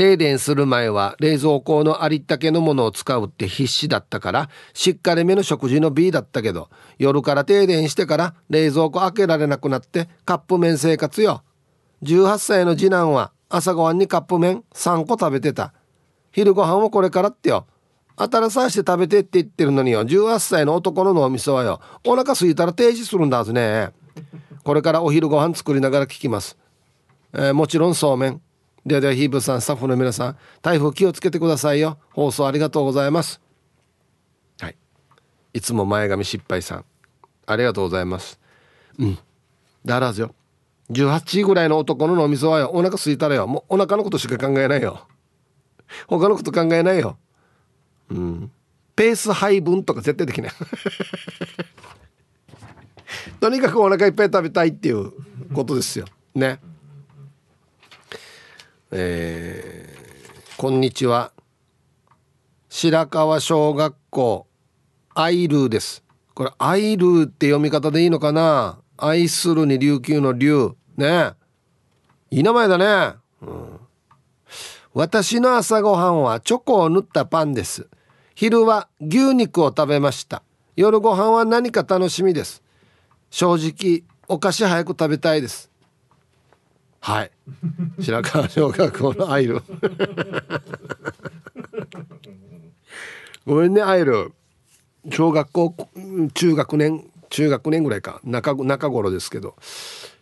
[0.00, 11.42] 停電する前は冷蔵庫のありったけのものを使うって必死だったからしっかりめの食事の B だったけど夜から停電してから冷蔵庫開けられなくなってカップ麺生活よ。
[12.02, 15.74] 18歳の次男は朝ごはんにカップ麺3個食べてた。
[16.32, 17.66] 昼ご飯もこれからってよ。
[18.16, 20.06] 新さして食べてって言ってるのによ。
[20.06, 21.78] 18歳の男の脳みそはよ。
[22.06, 23.90] お腹空いたら停止するんだはずね。
[24.64, 26.56] これからお昼ご飯作りながら聞きます、
[27.34, 28.40] えー、もちろんそうめん。
[28.84, 31.98] ではではヒーブさんスタッフの皆さん台風気をつけてくださいよ。
[32.10, 33.40] 放送ありがとうございます。
[34.58, 34.76] はい。
[35.52, 36.84] いつも前髪失敗さん
[37.46, 38.40] ありがとうございます。
[38.98, 39.18] うん。
[39.84, 40.34] だらずよ。
[40.90, 42.70] 18時ぐらいの男の脳みそはよ。
[42.72, 43.46] お腹空いたらよ。
[43.46, 45.06] もうお腹のことしか考えないよ。
[46.06, 47.18] 他のこと考えないよ。
[48.10, 48.50] うん。
[48.96, 50.52] ペース配分とか絶対できない。
[53.40, 55.12] とにかくお腹いっぱい食べたいっていう
[55.54, 56.06] ことですよ。
[56.34, 56.60] ね
[58.92, 61.30] えー、こんにちは。
[62.68, 64.48] 白川小学校
[65.14, 66.02] アイルーです。
[66.34, 68.80] これアイルーって読み方でいいのかな？
[68.96, 70.72] 愛するに琉球の竜。
[70.96, 71.34] ね。
[72.32, 73.80] いい名前だね、うん、
[74.92, 77.86] 私の朝ごはんはチョコを塗ったパンです。
[78.34, 80.42] 昼は牛肉を食べました。
[80.74, 82.60] 夜ご飯は何か楽しみです。
[83.30, 85.69] 正直お菓子早く食べたいです。
[87.00, 87.30] はい。
[88.00, 89.62] 白川小学校のアイル。
[93.46, 94.32] ごめんねアイル。
[95.10, 95.74] 小学校
[96.34, 98.20] 中学年中学年ぐらいか。
[98.24, 99.56] 中中頃ですけど。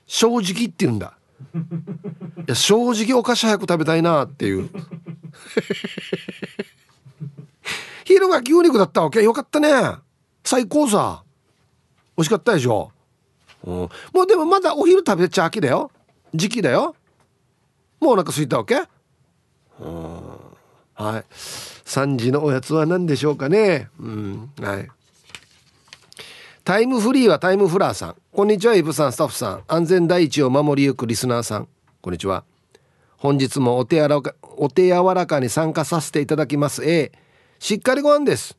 [0.07, 1.19] 正直って言うんだ。
[1.45, 4.71] いや正直お菓子早く食べたいなっていう。
[8.05, 9.23] 昼が牛肉だったわけ。
[9.23, 9.69] よかったね。
[10.45, 11.25] 最高さ。
[12.19, 12.91] 美味しかったでしょ、
[13.64, 13.88] うん、も
[14.25, 15.93] うでもまだお昼食べちゃ秋だよ
[16.35, 16.95] 時期だよ。
[18.01, 18.83] もうお腹空いたわけ？
[19.81, 20.14] うん。
[20.95, 21.25] はい。
[21.31, 23.88] 3時のおやつは何でしょうかね？
[23.99, 24.53] うん。
[24.61, 24.88] はい。
[26.64, 28.17] タイムフリーはタイムフラーさん。
[28.33, 29.64] こんにちはイブさんスタッフさん。
[29.69, 31.69] 安全第一を守りゆくリスナーさん。
[32.03, 32.45] こんにちは。
[33.17, 36.85] 本日もお手柔らかお手柔らかに参加させていただきます。
[36.85, 37.11] A
[37.59, 38.57] しっかりご飯です。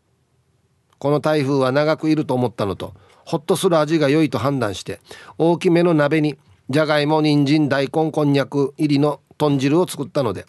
[0.97, 4.99] この台風は長くいると思ったのとホッとする味が良いと判断して
[5.37, 6.37] 大きめの鍋に
[6.69, 10.45] じゃがいも人参大根こんにゃく入りの豚汁を作ったので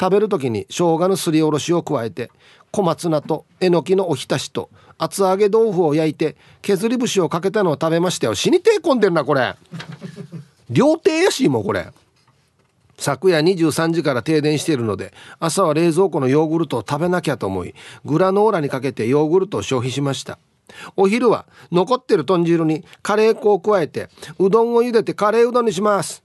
[0.00, 2.30] 食べる時に生姜のすりおろしを加えて
[2.70, 8.34] 小松菜とえのきのおひたしと厚揚げ豆腐を焼いて削り節をかけたのを食べましたよ。
[8.34, 9.56] 死に手込んでるなこれ。
[10.70, 11.88] 料亭やしもうこれ。
[12.96, 20.38] 昨夜23時から停電しているので朝は冷蔵庫のヨーグルトを食べなきゃと思いグラノーラにかけてヨーグルトを消費しました。
[20.96, 26.22] お昼は残ってる豚汁にカレー粉を加えてうどんを茹でてカレーうどんにします。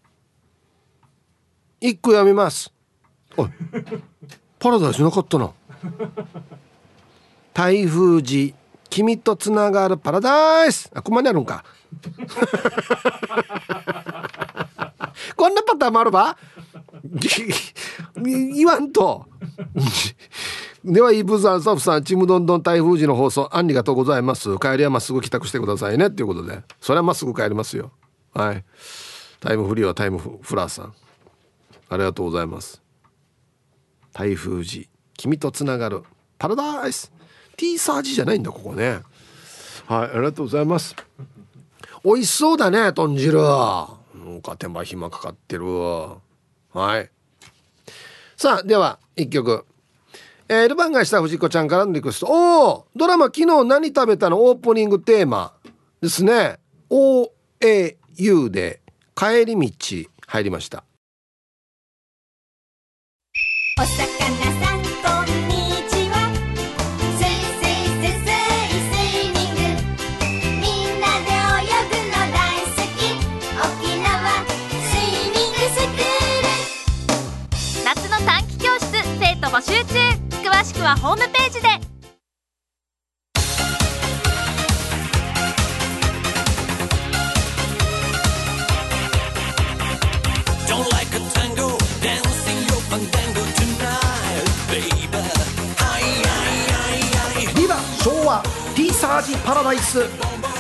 [1.80, 2.72] 一句読みます。
[3.38, 3.50] おい
[4.60, 5.52] パラダイスなかったな。
[7.54, 8.56] 台風時
[8.90, 10.90] 君とつながるパラダイス。
[10.94, 11.64] あここまであるんか。
[15.36, 16.38] こんなパターンもあるば？
[18.24, 19.28] 言わんと。
[20.86, 24.58] ではイブさんスタッフさんちむどんどん台風時の放送ありがとうございます。
[24.60, 26.08] 帰りはまっすぐ帰宅してくださいね。
[26.08, 26.62] っていうことで。
[26.82, 27.92] それはまっすぐ帰りますよ。
[28.34, 28.66] はい。
[29.40, 30.94] タイムフリーはタイムフラーさん。
[31.88, 32.82] ありがとうございます。
[34.12, 36.04] 台風時君とつながる
[36.38, 37.14] パラダイス。
[37.56, 39.00] ティーサージじゃないんだここね。
[39.86, 40.98] はいありがとうございます。
[42.04, 43.42] 美味しそうだね豚汁。
[43.42, 43.88] な
[44.30, 46.20] んか手間暇かかってるは
[47.00, 47.10] い。
[48.36, 49.66] さあでは一曲。
[50.50, 52.28] えー、ルパンがした藤子ちゃんからのリクエスト。
[52.28, 54.44] おおドラマ昨日何食べたの？
[54.44, 55.54] オープニングテーマ
[56.02, 56.60] ですね。
[56.90, 58.82] OAU で
[59.16, 59.70] 帰り道
[60.28, 60.84] 入りました。
[63.80, 64.88] お魚さんこ
[65.24, 65.56] んに
[65.90, 66.16] ちは。
[70.60, 72.36] みんなで泳ぐの大
[72.66, 72.68] 好
[72.98, 73.00] き。
[73.56, 73.64] 沖
[74.04, 74.12] 縄
[74.44, 74.92] ス
[75.80, 76.04] クー
[76.44, 77.86] ル。
[77.86, 80.13] 夏の短期教室生徒募集中。
[80.64, 81.68] 詳しくはホームページで。
[98.02, 98.42] 昭和
[98.76, 100.08] T サージパラダイス。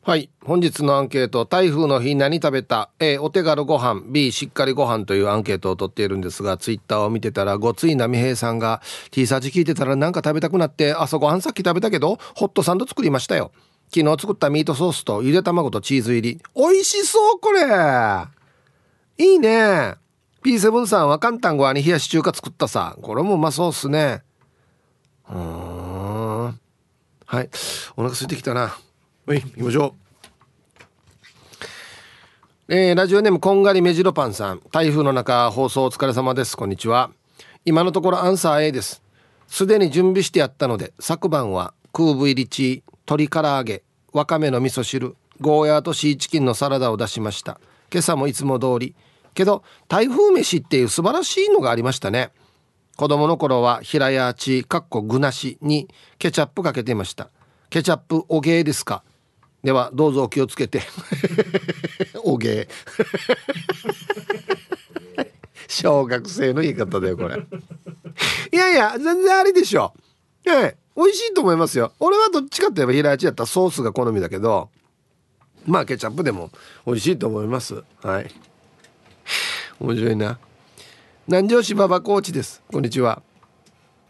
[0.04, 0.32] はい。
[0.44, 4.02] 本日のアンケート台風の日何食べた？A お手軽ご飯。
[4.08, 8.82] B しっかりご飯というアンケートを取っているんですがツイッターを見てたらごつい波平さんが
[9.12, 13.52] T サージ聞いてたらなんか食べたくなって朝ごはんさっき食べたけどホットサンド作りましたよ。
[13.94, 16.42] 昨日作ったミートソースとゆで卵とチーズ入り。
[16.56, 17.62] 美味しそうこれ！
[19.24, 19.94] いいね
[20.44, 22.98] ！P7 さんは簡単ご飯に冷やし中華作ったさ。
[23.04, 24.24] これもうまそうっすね。
[25.30, 25.40] うん。
[27.28, 27.50] はい。
[27.96, 28.76] お腹空いてきたな。
[29.28, 29.96] はい行きましょ
[32.68, 32.74] う。
[32.74, 34.62] えー、ラジオネームこんがりめじろパンさん。
[34.72, 36.58] 台風の中放送お疲れ様です。
[36.58, 37.12] こんにちは。
[37.64, 39.04] 今のところアンサー A です。
[39.48, 47.62] すでに準備してやったので昨晩は空部入りチー鶏唐揚げわかめの味噌汁ゴーヤーとシーチキンのサラダを出しました。
[47.92, 48.96] 今朝もいつも通り。
[49.36, 52.32] けど台風飯っていう素晴らしいのがありましたね。
[52.98, 57.30] 子供の頃は平屋チかっこ具なしにケチャップかけていました。
[57.70, 59.04] ケチャップおげーですか？
[59.64, 60.82] ではどうぞお気をつけて。
[62.24, 62.68] おげ。
[62.68, 62.68] ー
[65.68, 67.38] 小学生の言い方だよこれ。
[68.52, 69.94] いやいや全然ありでしょ。
[70.46, 71.94] ええ美味しいと思いますよ。
[72.00, 73.44] 俺はどっちかって言えば平屋チやった。
[73.44, 74.70] らソースが好みだけど。
[75.66, 76.52] まあケチャップでも
[76.86, 77.84] 美味しいと思います。
[78.02, 78.32] はい。
[79.80, 80.40] 面白いな。
[81.28, 82.62] 南城市馬場コーチです。
[82.72, 83.22] こんにちは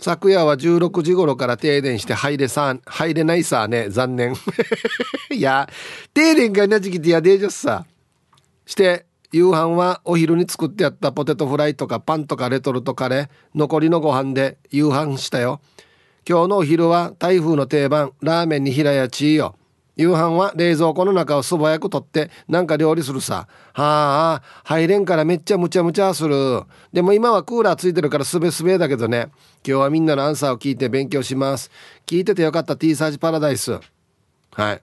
[0.01, 3.87] 昨夜は16時頃から停電して入れさ入れないさね。
[3.89, 4.33] 残念。
[5.31, 5.69] いや
[6.11, 7.85] 停電がいな時期ってやでじゃっさ。
[8.65, 13.29] して夕飯はお昼に作ってやったポテトフライとかパンとかレトルトカレー。
[13.53, 15.61] 残りのご飯で夕飯したよ。
[16.27, 19.55] 今日のお昼は台風の定番ラーメンに平屋チーよ。
[20.01, 23.47] 夕飯は冷蔵庫の中を素早く取ってなんか料理するさ。
[23.73, 26.63] はあ入れんからめっちゃむちゃむちゃする。
[26.91, 29.29] でも今はクーラーついてるからすべすべだけどね。
[29.65, 31.69] 今日はみんなのアンサーを聞いて勉強します。
[32.07, 33.79] 聞いててよかった T サージパラダイス。
[34.53, 34.81] はい。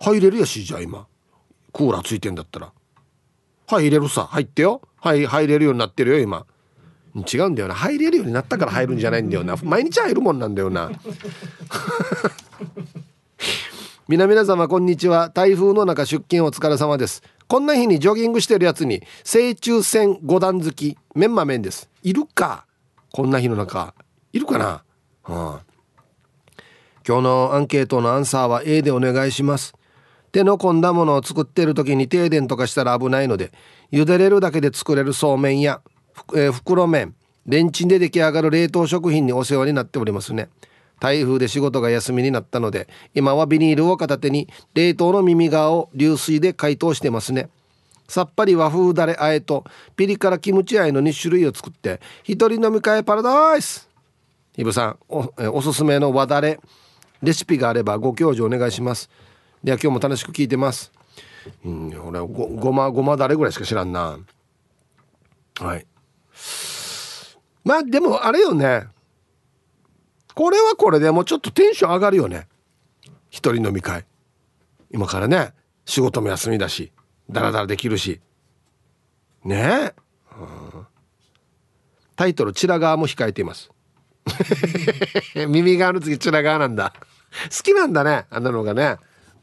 [0.00, 1.06] 入れるやしじゃあ今。
[1.72, 2.72] クーラーついてんだったら。
[3.66, 4.28] 入れるさ。
[4.30, 4.80] 入ってよ。
[5.00, 6.46] はい入れるようになってるよ今。
[7.16, 7.74] 違うんだよな。
[7.74, 9.56] 入れるようになったから入るんじゃないんだよな。
[9.62, 10.90] 毎日入るもんなんだよな。
[14.08, 15.30] 皆皆様こんにちは。
[15.30, 17.24] 台風の中出勤お疲れ様です。
[17.48, 21.90] こんな日にジョギングしてるやつに正中線5段好きメンマメンです。
[22.04, 22.66] いるか？
[23.10, 23.94] こんな日の中。
[24.32, 24.84] いるかな、は
[25.24, 25.60] あ、
[27.04, 29.74] 今日のアンケートのアンサーは A でお願いします。
[30.30, 33.50] 手の込んだものを作ってる時に停電とかしたら危ないので
[33.90, 35.80] 茹でれるだけで作れるそうめんや、
[36.32, 40.48] えー、袋麺レンチンで出来上がる冷凍食品にお世話になっておりますね。
[41.00, 47.48] 台風で仕事が休みになったので今はビニールを片手に冷凍の耳側を流水で解凍してますね。
[48.08, 49.64] さっぱり和風だれあえと
[49.96, 53.88] ピリ辛キムチあえの2種類を作って一人飲み会パラダイス。
[54.56, 56.58] イブさんおおすすめの和だれ
[57.22, 59.10] レシピがあればご教授お願いします。
[59.62, 60.92] では今日も楽しく聞いてます。
[61.64, 64.18] うん俺ごごまごまだれぐらいしか知らんな。
[65.60, 65.86] はい。
[67.64, 68.86] まあでもあれよね。
[70.36, 72.46] これはこれでもうちょっとテンション上がるよね。
[73.30, 74.04] 一人飲み会。
[74.90, 75.54] 今からね
[75.86, 76.92] 仕事も休みだし
[77.30, 78.20] ダラダラできるし。
[79.44, 79.94] ねえ、
[80.38, 80.86] うん、
[82.16, 83.70] タイトル「チラ側」も控えています。
[85.48, 86.92] 耳側の次チラ側なんだ。
[87.44, 88.98] 好きなんだねあんなのがね、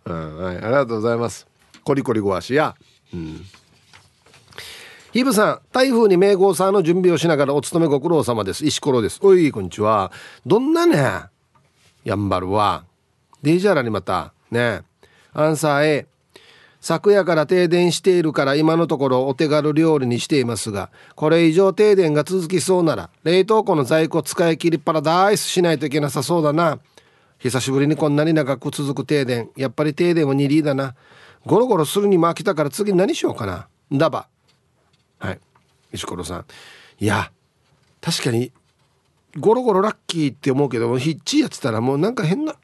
[0.06, 1.48] うんはい、ありがとうございます。
[1.84, 2.76] コリコリご足や。
[3.12, 3.44] うん。
[5.14, 8.66] ヒブさん台風に名号さんの準備をしながらお勤めご苦労様です。
[8.66, 9.20] 石ころです。
[9.22, 10.12] おいこんにちは。
[10.44, 10.98] どんなね
[12.04, 12.84] やんばるは。
[13.44, 14.82] デイジャラにまたね。
[15.32, 16.08] アンサー A
[16.82, 26.80] 昨夜から停電しているから今のところお手軽料理にしていますがこれ以上停電が続きそうなら冷凍庫の在庫使い切りパラダイスしないといけなさそうだな。
[27.38, 29.52] 久しぶりにこんなに長く続く停電。
[29.56, 30.96] やっぱり停電は2リだな。
[31.46, 33.68] ゴロゴロするにも飽きたから次何しようかな。
[33.92, 34.28] だば
[35.24, 35.40] はい。
[35.94, 36.46] 石ころさん。
[37.00, 37.32] いや
[38.02, 38.52] 確かに
[39.40, 42.56] ゴロゴロラッキーって思うけどヒッチーやってたらもうなんか変な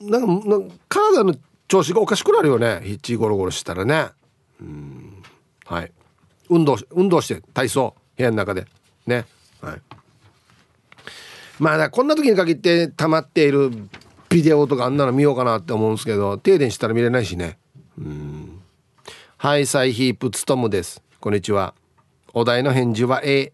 [0.00, 1.34] なんかなんか体の
[1.68, 2.80] 調子がおかしくなるよね。
[2.84, 4.10] ヒッチーゴロゴロしたらね。
[4.60, 5.22] うん。
[5.64, 5.92] はい。
[6.48, 7.94] 運動運動して体操。
[8.16, 8.66] 部屋の中で。
[9.06, 9.26] ね。
[9.60, 9.82] はい。
[11.58, 13.70] まあこんな時に限って溜まっている
[14.28, 17.58] ビデオとかあんなの見ようかなって思うんですけど停電したら見れないしね。
[17.98, 18.62] うん。
[19.38, 21.02] はいサイヒープツトムです。
[21.26, 21.74] こんにちは。
[22.34, 23.52] お題の返事は A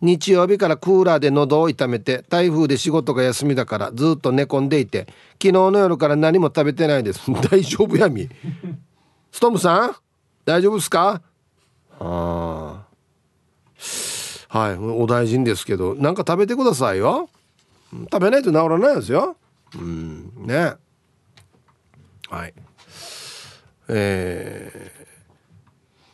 [0.00, 5.00] 日曜日からクーラーで喉を痛めて台風で仕事が休みだからずっと寝込んでいて
[5.32, 7.20] 昨日の夜から何も食べてないです。
[7.50, 8.30] 大丈夫やみ。
[9.30, 9.96] ストームさん？
[10.46, 11.20] 大丈夫ですか？
[12.00, 12.86] あ
[14.48, 17.28] あはいお大臣ですけどなんか食べてくださいよ。
[18.10, 19.36] 食べないと治らないですよ。
[19.74, 20.76] うんね。
[22.30, 22.54] はい。
[23.88, 24.95] えー、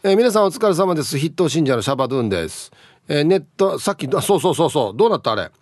[0.04, 1.16] えー、皆さんお疲れ様です。
[1.16, 2.72] 筆頭信者のシャバドゥンです。
[3.06, 4.96] えー、ネットさっきそうそうそうそう。
[4.96, 5.52] どうなったあれ？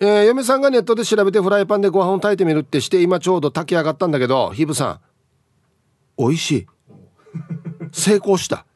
[0.00, 5.00] えー、嫁さんがネットで調べてフライパンでご飯を炊いてみるってして今ちょうど炊き上がったんだけどヒブさ
[6.18, 6.20] ん。
[6.22, 6.66] 美味しい。
[7.90, 8.66] 成功した。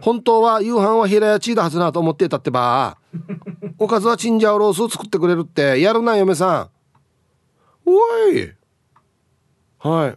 [0.00, 2.96] 本当は夕飯は平屋チーだはずなと思ってたってば。
[3.78, 5.82] おかずはチンジャオロースを作ってくれるって。
[5.82, 6.70] やるな嫁さ
[7.84, 7.90] ん。
[7.90, 8.50] おい。
[9.80, 10.16] はい。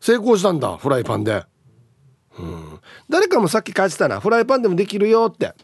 [0.00, 1.46] 成功したんだフライパンで。
[2.38, 5.54] うん誰かもさっき書いてたなフライパンでもできるよって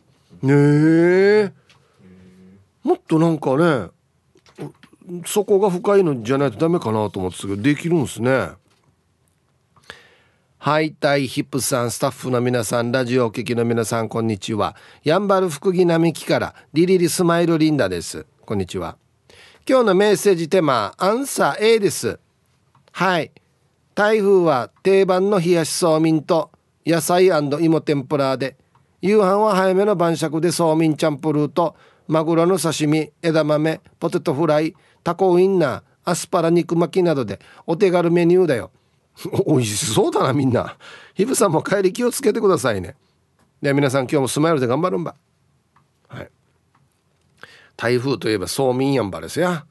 [0.43, 1.53] ねえ
[2.83, 3.91] もっとなんかね
[5.27, 8.51] 底が深いのじゃないとダメかなと思ってたけどできるんですね
[10.59, 14.75] はい、たいヒップさん、スタッフの皆さん、ラジオお聞きの皆さん、こんにちは。
[15.03, 18.25] やんばる福木並木からリリリスマイルリンダです。
[18.47, 18.97] こんにちは。
[19.69, 22.19] 今日のメッセージテーマ、アンサー A です。
[22.93, 23.31] はい。
[23.95, 26.51] 台風は定番の冷やしそうみんと
[26.87, 28.57] 野菜芋天ぷらで。
[29.01, 31.77] 夕飯は早めの晩酌でそうみんチャンプルーと
[32.09, 38.71] マグロの刺身枝豆ポテトフライタコウインナーアスパラ肉巻きなどでお手軽メニューだよ。
[39.47, 40.79] 美味しそうだなみんな。
[41.13, 42.97] ヒブさんも帰り気をつけてくださいね。
[43.61, 45.15] では皆さん今日もスマイルで頑張るんば。
[46.09, 46.31] はい。
[47.77, 49.67] 台風といえばそうみんやんばですや。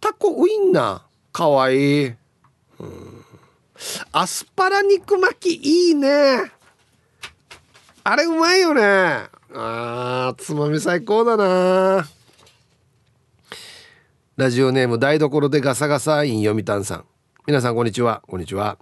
[0.00, 2.06] タコウインナーかわいい。
[2.80, 3.24] うん。
[4.12, 6.52] アスパラ肉巻きいいね。
[8.04, 8.82] あれうまいよね。
[9.54, 12.06] あーつまみ最高だな。
[14.36, 17.04] ラジオネーム台所でガサガサイン読谷さん。
[17.46, 18.22] 皆さんこんにちは。
[18.26, 18.78] こんにちは。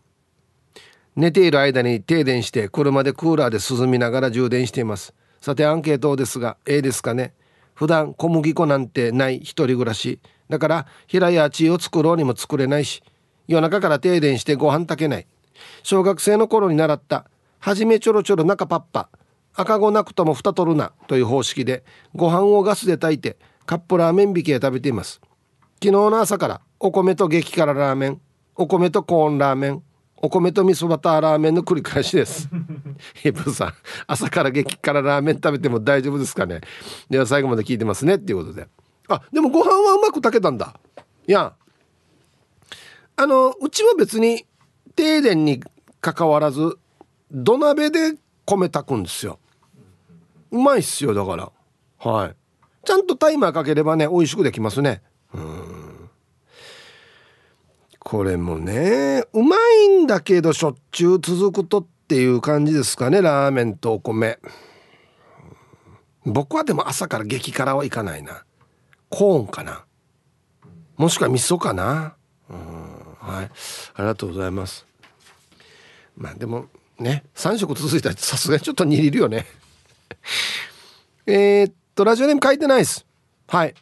[1.16, 5.12] 寝ている間に停電して車でクーラーで涼みながら充電しています。
[5.40, 7.34] さてアンケートですが A ですかね。
[7.74, 10.20] 普段小麦粉なんてない一人暮らし。
[10.48, 13.02] だから平やチーを作ろうにも作れないし
[13.50, 15.26] 夜中から停電してご飯炊けない。
[15.82, 17.26] 小学生の頃に習った
[17.58, 19.08] 「はじめちょろちょろ中パッパ。
[19.54, 21.82] 赤子なくとも蓋取るな」という方式で
[22.14, 23.36] ご飯をガスで炊いて
[23.66, 25.20] カップラーメン引きで食べています。
[25.82, 28.20] 昨日の朝からお米と激辛ラーメン
[28.54, 29.82] お米とコーンラーメン
[30.22, 32.48] お米と味噌バターラーメンの繰り返しです。
[33.20, 33.72] ヒップさん
[34.06, 36.60] 朝から激辛ラーメン食べても大丈夫ですかね？
[37.08, 38.68] では最後まで聞いてますねっていうことで。
[39.08, 40.78] あでもご飯はうまく炊けたんだ。
[41.26, 41.54] いや
[43.20, 44.46] あのうちは別に
[44.96, 45.62] 停電に
[46.00, 46.78] かかわらず
[47.30, 48.14] 土鍋で
[48.46, 49.38] 米炊くんですよ。
[50.50, 51.52] うまいっすよだから。
[51.98, 52.34] はい。
[52.82, 55.02] ちゃんとタイマーかければね美味しくできますね。
[55.34, 56.10] うん。
[57.98, 64.38] これもねうまいんだけどしょっちゅう続くとっていう感じですかねラーメンとお米。
[66.24, 68.44] 僕はでも朝から激辛はいかないな。
[69.10, 69.84] コーンかな。
[70.96, 72.16] もしくは味噌かな。
[72.48, 73.09] うん。
[73.20, 73.44] はい。
[73.44, 73.50] あ
[73.98, 74.86] りがとうございます。
[76.16, 76.66] まあでも
[76.98, 79.46] ね3食続いたらさすがにちょっと煮るよね。
[81.26, 83.06] えっとラジオネーム書いてないです。
[83.46, 83.74] はい。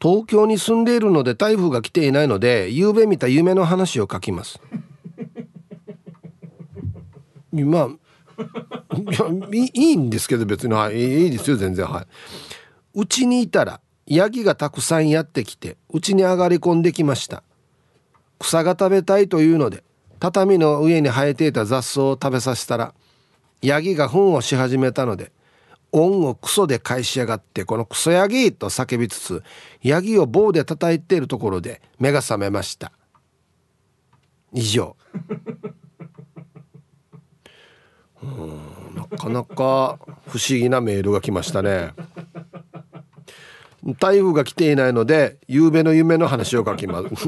[0.00, 4.60] 東京に住んでいるので台風が来ていないので夕べ見た夢の話を書きます。
[7.52, 7.88] まあ
[9.52, 11.86] いいんですけど別に、はい、いいですよ全然。
[11.86, 12.06] はい。
[12.94, 17.42] うちにいたらヤギがたくさんやってきてうちに上がり込んできました。
[18.42, 19.82] 草が食べたいというので
[20.20, 22.94] 畳の上に生えていた雑草を食べさせたら
[23.62, 25.32] ヤギが糞をし始めたので
[25.92, 29.42] 恩をクソで返しやがってこのクソヤギと叫びつつ
[29.82, 32.92] ヤギを棒で叩いているところで目が覚めました。
[34.52, 34.96] 以上。
[38.22, 38.60] うん
[38.94, 41.92] なかなか不思議なメールが来ましたね。
[43.98, 47.08] 台風が来ていないので夕べの夢の話を書きます。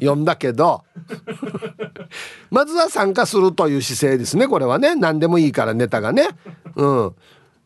[0.00, 0.82] 読んだけど。
[2.50, 4.94] まずは参加するという姿勢ですねこれはね。
[4.94, 6.28] 何でもいいからネタがね。
[6.74, 7.14] うん。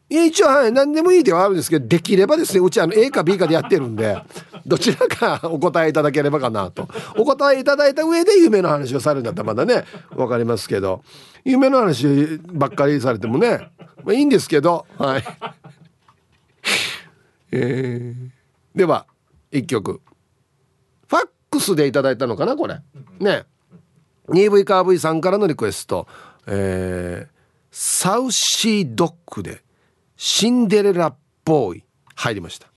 [0.08, 4.16] 一応はい何でもいいではあるんですけどできればですねうちあの A か B かでやってるんで
[4.64, 6.86] どちらかお答えいただければかなと。
[7.16, 11.02] お答えいただいた上で夢の話をされるんだったらまだね分かりますけど。
[11.46, 13.70] 夢の話ばっかりされてもね、
[14.06, 15.24] まあ、いいんですけどはい。
[17.50, 19.06] えー、では
[19.50, 20.00] 1曲。
[21.08, 22.80] ファックスでいただいたのかなこれ。
[23.18, 23.44] ね。
[24.28, 26.06] 2V カー V さんからのリクエスト、
[26.46, 27.30] えー、
[27.70, 29.62] サウシードッグで
[30.16, 31.84] シンデレラボーイ。
[32.14, 32.68] 入りました。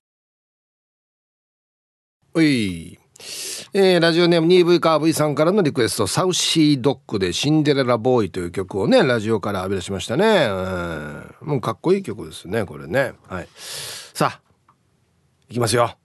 [2.33, 2.98] おい、
[3.73, 14.41] えー、ラジオネーム 2V カー V さんからのリクエストサウシードッグでシンデレラボーイという曲をねラジオから浴び出しましたねうんもうかっこいい曲ですねこれねはいさあ
[15.49, 15.97] いきますよ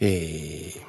[0.00, 0.88] えー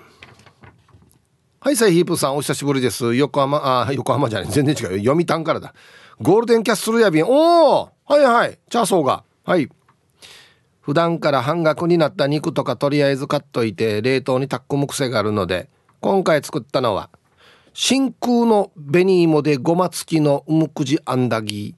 [1.62, 3.14] はい、サイヒープさん、お久しぶりです。
[3.16, 5.00] 横浜、あ、横浜じゃない、全然違う。
[5.00, 5.74] 読谷からだ。
[6.22, 7.26] ゴールデンキャッスルやびん。
[7.26, 8.58] おおはいはい。
[8.70, 9.24] チャーソーが。
[9.44, 9.70] はい。
[10.90, 15.70] 普段から半額になった肉とかとりあえず買っといて、冷凍に炊くむ癖があるので、
[16.02, 17.12] 今回作ったのは、
[17.76, 21.76] 真空の紅芋でごま付きのうむくじあんだぎ、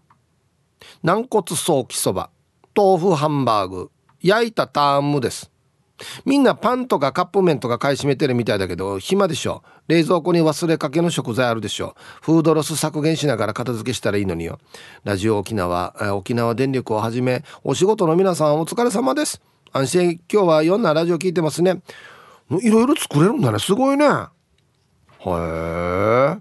[1.04, 2.30] 軟骨ソーキそば、
[2.74, 3.92] 豆腐ハンバーグ、
[4.22, 5.51] 焼いたターンムです。
[6.26, 9.64] みんなパンとかカップ麺とか買い占めてるみたいだけど暇でしょ？
[9.88, 11.96] 冷蔵庫に忘れかけの食材あるでしょ？
[12.22, 14.60] フードロス削減しながら片付けしたらいいのによ。
[15.04, 19.42] ラジオ沖縄沖縄電力をはじめお仕事の皆さんお疲れ様です。
[19.74, 20.20] 安心。
[20.32, 21.82] 今日はいろんなラジオ聞いてますね。
[22.50, 23.60] いろいろ作れるんだね。
[23.60, 24.06] すごいね。
[24.06, 24.10] へ
[25.26, 26.38] え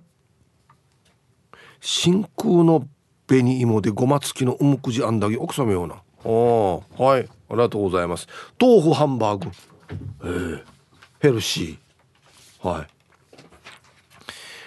[1.80, 2.86] 真空の
[3.26, 6.02] 紅芋でごま付きのうむくじあんだぎ奥様ような。
[6.24, 7.28] おはい。
[7.50, 8.28] ありがとうございます。
[8.60, 9.50] 豆腐ハンバーグ。
[10.22, 10.64] えー、
[11.18, 12.68] ヘルシー。
[12.68, 12.86] はい。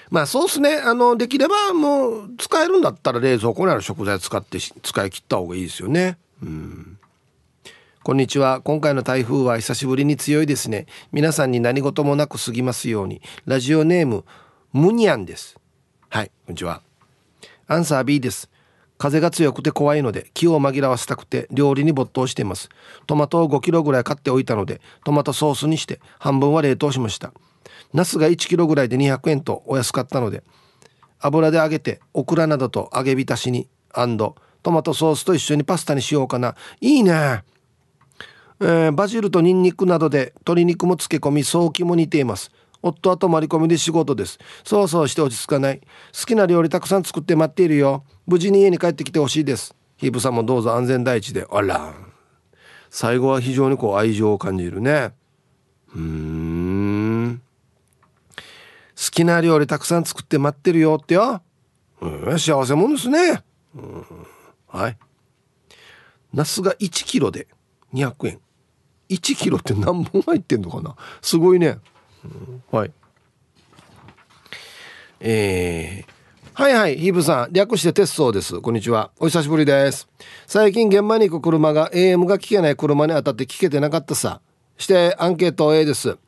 [0.09, 0.75] まあそうっすね。
[0.75, 6.17] あのできればもう使えるんだったら冷蔵庫にある食材使って使い切った方がいいですよね。
[6.41, 6.99] うん。
[8.03, 8.59] こんにちは。
[8.61, 10.87] 今回の台風は久しぶりに強いですね。
[11.13, 13.21] 皆さんに何事もなく過ぎますように。
[13.45, 14.25] ラジオネーム
[14.73, 15.57] ムニャンです。
[16.09, 16.81] はいこんにちは。
[17.67, 18.49] アンサー B です。
[18.97, 22.69] 風が強くて怖いので気を紛らわせたくて料理に没頭しています。
[23.07, 27.33] トマトを5キロぐらい買っておいたのでトマトソースにして半分は冷凍しました。
[27.93, 30.43] ナスが1キロぐらいで200円とお安かったので
[31.19, 36.55] 油で揚げてオクラなどと揚げ浸しにトマトソースと一緒にパスタにしようかな。
[36.79, 37.43] いいね！
[38.59, 42.51] えー、バジルとニンニクなどで鶏肉も漬け込みソーキも似ています。
[42.83, 44.37] 夫は泊まり込みで仕事です。
[44.63, 45.79] そうそうして落ち着かない。
[45.79, 48.03] 好きな料理たくさん作って待っているよ。
[48.27, 49.73] 無事に家に帰ってきてほしいです。
[49.97, 51.47] ヒープさんもどうぞ安全第一で。
[51.49, 51.93] あら。
[52.91, 55.13] 最後は非常にこう愛情を感じるね。
[55.95, 57.41] うん。
[58.95, 61.41] 好きな料理たくさん作って待ってるよってよ、
[62.01, 63.43] うん、幸せもんですね、
[63.75, 64.05] うん、
[64.67, 64.97] はい。
[66.33, 67.47] ナスが1キロで
[67.93, 68.39] 200円。
[69.09, 70.95] 1キロって何本入ってんのかな。
[71.21, 71.77] すごいね。
[72.71, 72.91] はい
[75.19, 76.13] えー
[76.55, 78.61] はいはい、ヒブさん、略して鉄道です。
[78.61, 79.09] こんにちは。
[79.19, 80.07] お久しぶりです。
[80.45, 84.39] 最近現場に行く車が AM が聞けない車に当たって聞けてなかったさ。
[84.77, 86.19] してアンケート A です。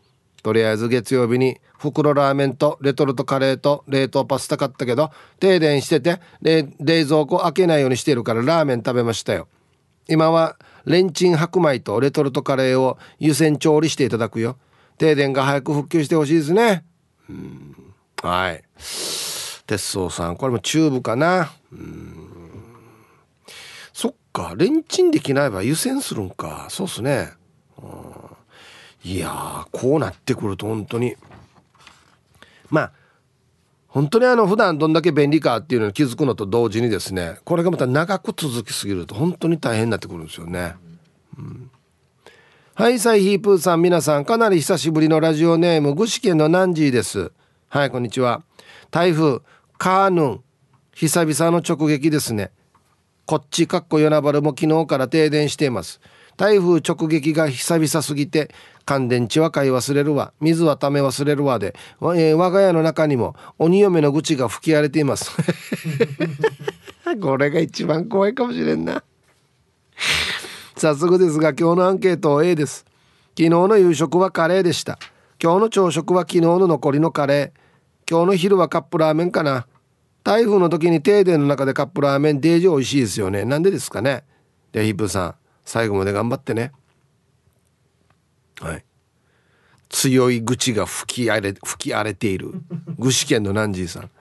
[0.42, 6.66] とりあえず月曜日に袋ラーメンとレトルトカレーと冷凍パスタ買ったけど、停電してて冷
[7.06, 9.48] 蔵庫開けないようにしてるからラーメン食べましたよ。
[10.08, 14.58] 今はレンチン白米とレトルトカレーを湯煎調理していただくよ。
[14.98, 16.86] 停電が早く復旧してほしいですね。
[17.30, 17.76] うん。
[18.22, 18.64] はい。
[19.68, 21.52] 鉄道さんこれもチューブかな。
[21.72, 22.16] うん。
[23.94, 26.68] そっかレンチンできない場合湯煎するんか。
[26.70, 27.32] そうっすね。
[29.04, 31.16] いやこうなってくると本当に。
[32.70, 32.92] まあ
[33.88, 40.76] 本当にあの普段どんだけ便利かっていうのに気づくのと同時にですねこれがまた長く続きすぎると本当に大変になってくるんですよね。
[41.38, 41.72] うん。
[42.78, 47.32] はいサイヒープーさん皆さんかなり久しぶりのラジオネーム具志堅のナンジーです。
[47.70, 48.44] はいこんにちは。
[48.92, 49.40] 台風
[49.78, 50.42] カーヌン。
[50.94, 52.52] 久々の直撃ですね。
[53.26, 56.02] こっちかっこ与那原も昨日から停電しています。
[56.36, 58.52] 台風直撃が久々すぎて
[58.84, 60.34] 乾電池は買い忘れるわ。
[60.42, 65.32] 水はため忘れるわで、えー、我が家の中にも鬼嫁の愚痴が吹き荒れています。
[67.22, 69.02] これが一番怖いかもしれんな
[70.86, 72.86] 早速ですが今日のアンケート A です。
[73.30, 75.00] 昨日の夕食はカレーでした。
[75.42, 77.60] 今日の朝食は昨日の残りのカレー。
[78.08, 79.66] 今日の昼はカップラーメンかな。
[80.24, 83.46] 台風の時に停電の中でカップラーメンデージ美味しいですよね。
[83.46, 84.26] なんでですかね。
[84.74, 86.72] でヒップさん最後まで頑張ってね。
[88.62, 88.86] はい。
[89.90, 92.52] 強い愚痴が吹き荒れ吹き荒れている。
[93.00, 94.12] 具志堅のナンジーさん。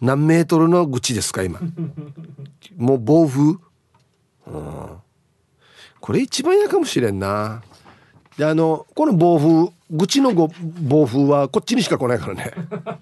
[0.00, 1.58] 何メートルの愚痴ですか今。
[2.76, 3.58] もう暴風？
[4.46, 5.02] うん
[6.06, 7.64] これ一番嫌かもしれんな。
[8.38, 12.52] であのこの暴風愚痴のご暴風はこっちにしか来ないからね。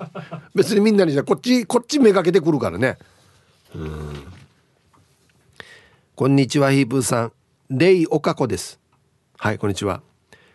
[0.56, 2.96] 別にみんなにじゃこっちこっちめがけてくるからね。
[3.74, 4.24] うん。
[6.14, 7.32] こんにちはヒープーさん。
[7.68, 8.80] レイオカコです。
[9.36, 10.00] はいこんにちは。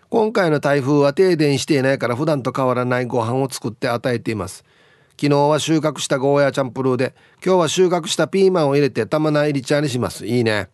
[0.09, 4.65] 今回の台風は停電していないから普段と変わらないご飯を作って与えています。
[5.21, 7.13] 昨日は収穫したゴーヤチャンプルーで
[7.45, 10.25] 今日は収穫したピーマンを入れて玉菜入り茶にします。
[10.25, 10.69] いいね。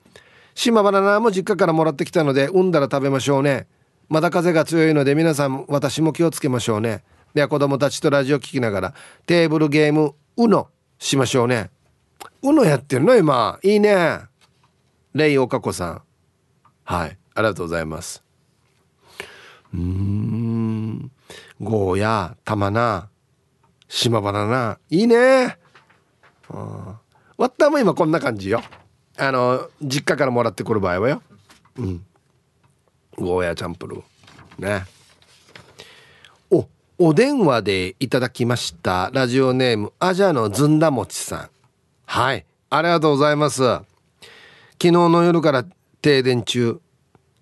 [0.55, 3.67] 島バナナも実家からもらってきたので産んだら食べましょうね。
[4.07, 7.03] まだ風が強いので皆さん私も気をつけましょうね。
[7.33, 8.93] では子供たちとラジオ聞きながら
[9.25, 11.69] テーブルゲーム UNO しましょうね。
[12.41, 13.59] UNO やってるの今。
[13.63, 14.19] いいね。
[15.13, 16.01] レイオカコさん。
[16.85, 17.17] はい。
[17.35, 18.23] ありがとうございます。
[19.73, 21.11] うん。
[21.59, 23.09] ゴーヤ玉菜
[23.89, 24.79] 島バナナ。
[24.89, 25.57] いいね。
[26.49, 26.99] わ
[27.43, 28.61] ったも今こんな感じよ。
[29.17, 31.21] あの実家からもらってくる場合はよ。
[31.77, 32.05] うん。
[33.17, 34.79] ゴーヤチャンプルー。
[34.79, 34.85] ね。
[36.49, 39.09] おお電話でいただきました。
[39.13, 41.49] ラジオネームアジャのずんだもちさん。
[42.05, 42.45] はい。
[42.69, 43.63] ありがとうございます。
[43.63, 43.85] 昨
[44.79, 45.65] 日の夜から
[46.01, 46.81] 停電中。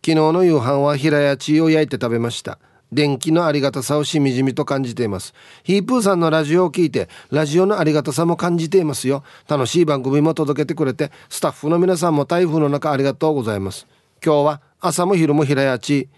[0.05, 2.59] 昨日の夕飯は平屋チーを焼いて食べました。
[2.93, 5.33] 電気のありがたさをしみじみと感じています。
[5.63, 9.23] ヒープーさんのラジオを聞いてラジオのありがたさも感じていますよ。
[9.47, 13.87] 楽しい番組も届けてくれてスタッフの皆さんも台風の中ありがとうございます。
[14.23, 16.09] 今日は朝も昼も平屋ち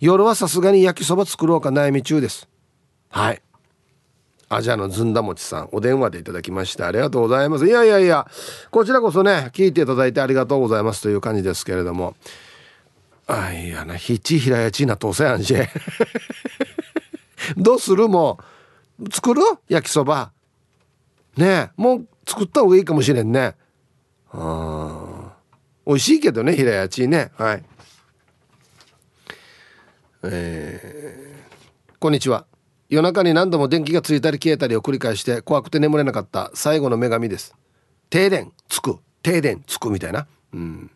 [0.00, 2.48] 夜はさすがに焼きそば作ろうか悩み中です。
[3.10, 3.42] はい。
[4.48, 7.66] アジアのずんだもちさんお電話でいただきましてありがとうございます。
[7.66, 8.26] いやいやいや
[8.70, 12.14] こちらこそね聞いていただいてありがとうございますという感じですけれども。
[13.26, 15.54] あいやなひちひらやちなとせやんし
[17.56, 18.38] どうするも
[19.00, 19.10] う？
[19.10, 19.40] 作る？
[19.68, 20.32] 焼きそば。
[21.36, 23.54] ねえもう作った方がいいかもしれんね。
[24.32, 25.32] あ
[25.86, 27.30] 美味しいけどねひらやちね。
[27.36, 27.64] はい。
[30.22, 32.46] えー、こんにちは。
[32.88, 37.54] 夜中に何度も電気がついたり消えたりを繰り返して怖くて眠れなかった最後の女神です。
[38.10, 38.98] 停電つく。
[39.22, 40.26] 停電つくみたいな。
[40.52, 40.90] うん。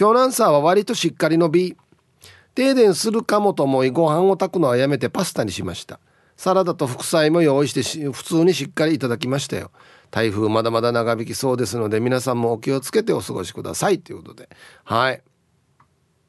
[0.00, 1.76] 今日のアンサーは割としっかりの B
[2.54, 6.00] 停電するかもと思いご飯を炊くのはやめてパスタにしました。
[6.38, 9.70] サラダと副菜も用意して普通にしっかりいただきましたよ。
[10.10, 13.98] 台風まだまだ長引きそうですので皆さんもお気をつけてお過ごしください。
[13.98, 14.48] ということで。
[14.84, 15.22] はい。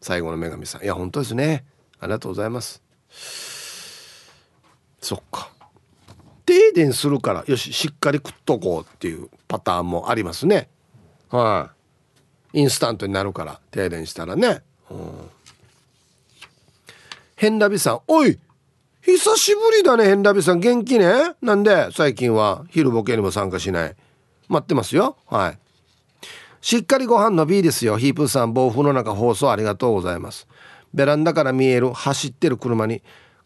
[0.01, 0.83] 最後の女神さん。
[0.83, 1.63] いや本当ですね。
[2.01, 2.83] ありがとうございます。
[4.99, 5.49] そっか。
[6.45, 10.67] 停電するからよししっかり食っとこうっていうパターンもありますね。
[11.29, 11.80] はい、
[12.53, 15.29] インスタントになるから停電したらね、うん、
[17.35, 18.39] 変ラビさんおい
[19.03, 20.59] 久しぶりだね変ラビさん。
[20.59, 21.33] 元気ね？
[21.41, 21.89] なんで？
[21.91, 22.65] 最近は。
[22.69, 23.95] 昼ボケにも参加しない。
[24.47, 25.17] 待ってますよ。
[25.25, 25.59] はい。
[26.61, 27.97] しっかりご飯の B ですよ。
[27.97, 30.47] ヒープーさん暴風の中放送ありがとうございます。
[30.93, 33.01] ベランダから見える走ってる車に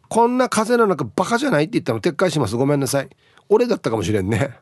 [0.10, 2.58] こんな風の中バカじゃないって言ったの撤回します。
[2.58, 3.10] ごめんなさい。
[3.48, 4.60] 俺だったかもしれんね。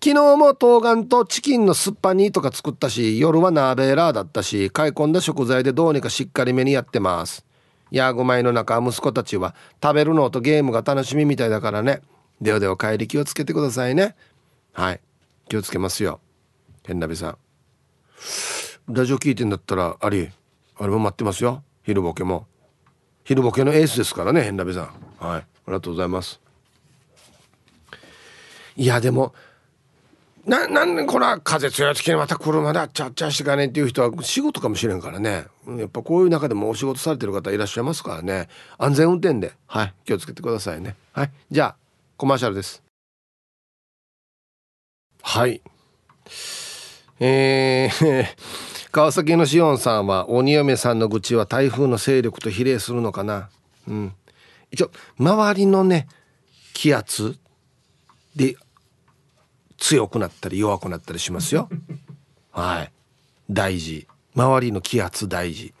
[0.00, 7.44] 昨日も冬瓜とチキンのスッパ煮とか作ったし夜はナーベーラーだったし買い込んだ食材でどうにかしっかりめにやってます。
[7.90, 12.00] ヤーゴ米の中息子たちは食べるのとゲームが楽しみみたいだからね。
[12.40, 14.14] ではでは帰り気をつけてくださいね。
[14.72, 15.00] はい。
[15.48, 16.20] 気をつけますよ。
[16.86, 17.38] 変なべさん。
[18.94, 20.30] ラジオ聞いてんだったらあり
[20.76, 21.64] あれも待ってますよ。
[21.82, 22.46] 昼ボケも。
[23.24, 25.26] 昼ボケのエースですからね変なべさん。
[25.26, 25.40] はい。
[25.40, 26.40] ありがとうございます。
[28.76, 29.34] いやでも
[30.48, 35.44] ななんでこれは風強い時にまた車であっちゃあっちゃしてかねっていう人は仕事かもしれんからね。
[35.66, 38.48] やっぱこういう中でもお仕事されてる方いらっしゃいますからね。
[38.78, 39.52] 安全運転で。
[39.66, 39.94] はい。
[40.06, 40.96] 気をつけてくださいね。
[41.12, 41.30] はい。
[41.50, 41.76] じゃあ
[42.16, 42.82] コマーシャルです。
[45.22, 45.60] はい。
[47.20, 48.24] えー
[48.90, 53.50] 川崎のしおんさんは鬼嫁さんの愚痴は台風の勢力と比例するのかな。
[53.86, 54.14] うん。
[54.70, 56.08] 一応周りのね
[56.72, 57.36] 気圧
[58.34, 58.56] で
[59.78, 61.68] 強くなったり弱くなったりしますよ。
[62.52, 62.92] はい。
[63.50, 64.06] 大事。
[64.34, 65.72] 周りの気圧大事。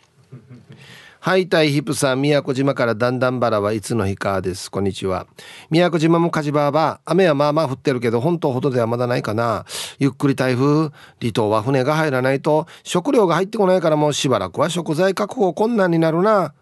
[1.20, 2.22] はいたいヒップさん。
[2.22, 4.70] 宮古島からだんだんバラはいつの日かです。
[4.70, 5.26] こんにちは。
[5.68, 9.66] 宮古島も火事場は雨はまあまあ降ってるけど本島ほどではまだないかな。
[9.98, 10.90] ゆっくり台風
[11.20, 16.54] 離島は船が入らないと食料が入ってこないからもうしばらくは食材確保困難になるな。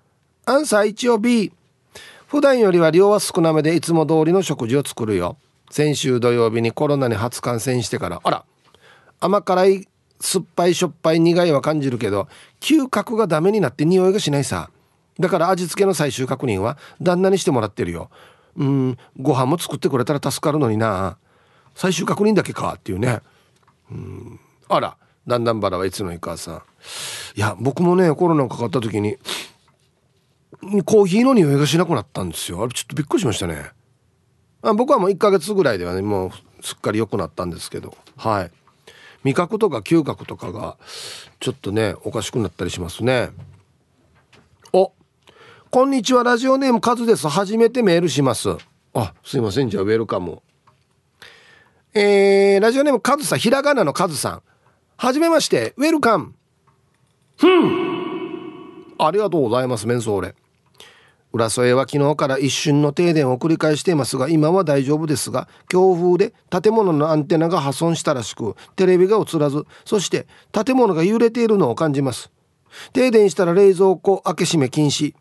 [0.47, 1.53] アンサー一応 B
[2.27, 5.37] 普段よりは量は少なめでいつも通りの食事を作るよ
[5.71, 8.45] 先週土曜日にコロナに初感染してからあら
[9.21, 9.89] 甘辛い
[10.21, 12.29] 酸っぱいしょっぱい苦いは感じるけど
[12.61, 14.71] 嗅覚がダメになって匂いがしないさ。
[15.19, 18.11] だから味付けの最終確認は旦那にしてもらってるよ。
[18.57, 21.19] うんご飯も作ってくれたら助かるのにな。
[21.75, 23.21] 最終確認だけかっていうね。
[23.91, 24.97] うんあら
[25.27, 26.53] だんだんバラはいつのいかさ。
[26.53, 26.63] ん
[27.37, 29.17] いや僕もねコロナかかった時に
[30.85, 32.63] コーヒーの匂いがしなくなったんですよ。
[32.63, 33.71] あれちょっとびっくりしましたね。
[34.67, 37.97] あ僕はもう1ヶ月ぐらいではねもうすっかり良くなったんですけど。
[38.17, 38.51] はい。
[39.23, 40.77] 味覚とか嗅覚とかが
[41.39, 43.31] ちょっとねおかしくなったりしますね。
[44.73, 44.93] お
[45.71, 46.25] こんにちは。
[46.25, 47.29] ラジオネームカズです。
[47.29, 48.57] 初めてメールします。
[48.93, 49.71] あすいません。
[49.71, 50.43] じゃあウェルカム。
[51.95, 53.39] えー、ラジオネームカズさん。
[53.39, 54.43] ひらがなのカズさん。
[54.97, 55.75] はじめまして。
[55.77, 56.35] ウェルカム。
[57.37, 58.95] ふん。
[58.99, 59.87] ありがとうございます。
[59.87, 60.35] メンソーレ。
[61.37, 72.31] 浦添は昨日から一瞬の停電を繰り返していますが今は大丈夫ですが強風で建物のアンテナが破損したらしくテレビが映らずそして建物が揺れているのを感じます。
[72.93, 75.15] 停電したら冷蔵庫開け閉め禁止。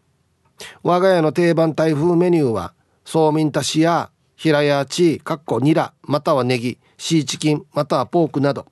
[0.83, 8.65] 我が家の定番台風メニューはそうみんたしや平屋チーかっこニラまたはネギシーチキンまたはポークなど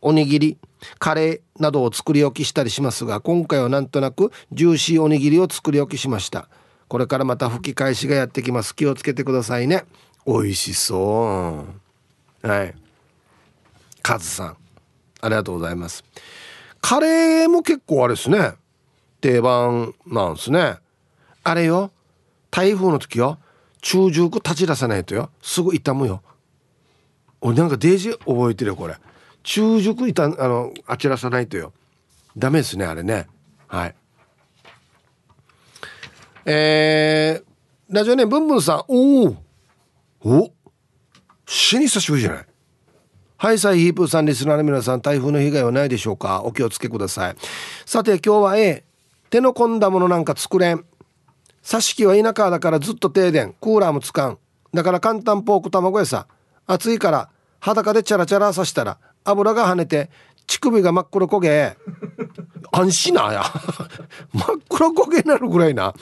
[0.00, 0.58] おにぎり
[0.98, 6.48] カレーなどを作り置きしたりしますが今回はなんとなくジューシーおにぎりを作り置きしました。
[6.88, 8.74] これからまた吹き返しがやってきます。
[8.74, 9.84] 気をつけてくださいね。
[10.26, 11.66] 美味しそ
[12.42, 12.46] う。
[12.46, 12.74] はい。
[14.02, 14.56] カズさん。
[15.20, 16.04] ありがとうございます。
[16.80, 18.54] カレーも結構あれですね。
[19.20, 20.76] 定番なんですね。
[21.44, 21.90] あれよ。
[22.50, 23.38] 台風の時よ。
[23.82, 25.30] 中熟立ち出さないとよ。
[25.42, 26.22] すぐ傷むよ。
[27.40, 28.96] 俺なんかデージ覚えてるよこれ。
[29.42, 31.72] 中熟いたあのあちらさないとよ。
[32.36, 33.26] ダメですねあれね。
[33.66, 33.94] はい。
[36.50, 38.84] えー、ラジオネームブンブンさん。
[38.88, 39.36] おお
[40.24, 40.50] お。
[41.44, 42.46] 死に久しぶりじゃない。
[43.36, 46.42] はいサイヒープーさんリスナーの皆さん台風の被害はないでしょうか？
[46.44, 47.36] お気をつけください。
[47.84, 48.82] さて今日は A
[49.28, 50.86] 手の込んだものなんか作れん。
[51.62, 53.54] 挿し木は田舎だからずっと停電。
[53.60, 54.38] クーラーもつかん。
[54.72, 56.28] だから簡単ポーク卵屋さ。
[56.66, 57.28] 暑いから
[57.60, 60.08] 裸でチャラチャラさしたら油が跳ねて
[60.46, 61.76] 乳首が真っ黒焦げ。
[62.72, 63.42] 安心なや。
[64.32, 65.92] 真っ黒焦げになるぐらいな。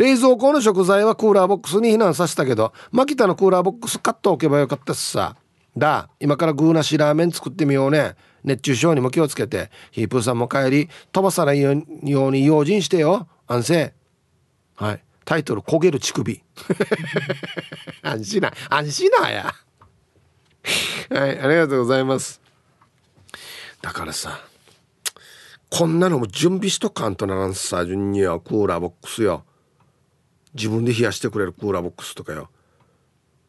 [0.00, 5.36] 冷蔵庫の食材はクーラーボックスに避難させたけどマキタのクーラーボックス買っておけばよかったっすさ。
[5.76, 8.16] だ今からグーなしラーメン作ってみようね。
[8.42, 9.70] 熱中症にも気をつけて。
[9.90, 11.74] ヒープーさんも帰り飛ばさないよう
[12.32, 13.28] に用心してよ。
[13.46, 13.92] 安静。
[14.76, 15.02] はい。
[15.26, 16.42] タイトル「焦げる乳首」
[18.00, 19.54] 安心な安心なや。
[21.10, 22.40] はいありがとうございます。
[23.82, 24.40] だからさ
[25.68, 29.44] こんなのも準備しとかんとならんさ順にはクーラーボックスよ。
[30.54, 32.48] 自分で冷やしてくれるクーラーボックスとかよ。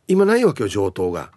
[0.08, 1.32] 今ないわけよ上等が。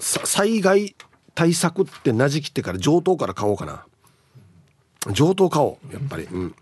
[0.00, 0.94] 災害
[1.34, 3.84] 対策ってなじきってから上等から買おうかな。
[5.12, 6.24] 上等買おうやっぱり。
[6.24, 6.54] うん。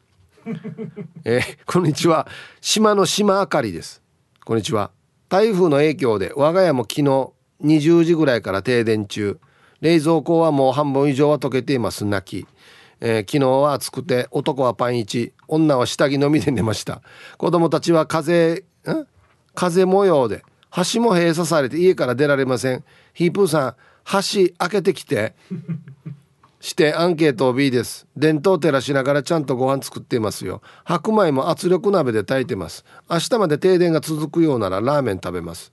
[1.25, 2.27] えー、こんにちは。
[2.61, 4.03] 島の島あかりです。
[4.45, 4.91] こんにちは。
[5.29, 7.31] 台風の影響で我が家も昨日
[7.63, 9.39] 20時ぐらいから停電中。
[9.81, 12.47] 冷蔵庫はもう半分以上は溶けています泣き。
[13.05, 17.03] えー、昨日は暑くて男はパン1女は下着のみで寝ました。
[17.37, 18.65] 子供たちは風ん
[19.55, 20.45] 風模様で
[20.95, 22.85] 橋も閉鎖されて家から出られません。
[23.13, 25.35] ヒープーさん橋開けてきて
[26.61, 28.07] してアンケートを B です。
[28.17, 30.63] 伝統照らしながらちゃんとご飯作っていますよ。
[30.85, 32.85] 白米も圧力鍋で炊いてます。
[33.11, 35.73] 明日まで停電が続くようならラーメン食べます。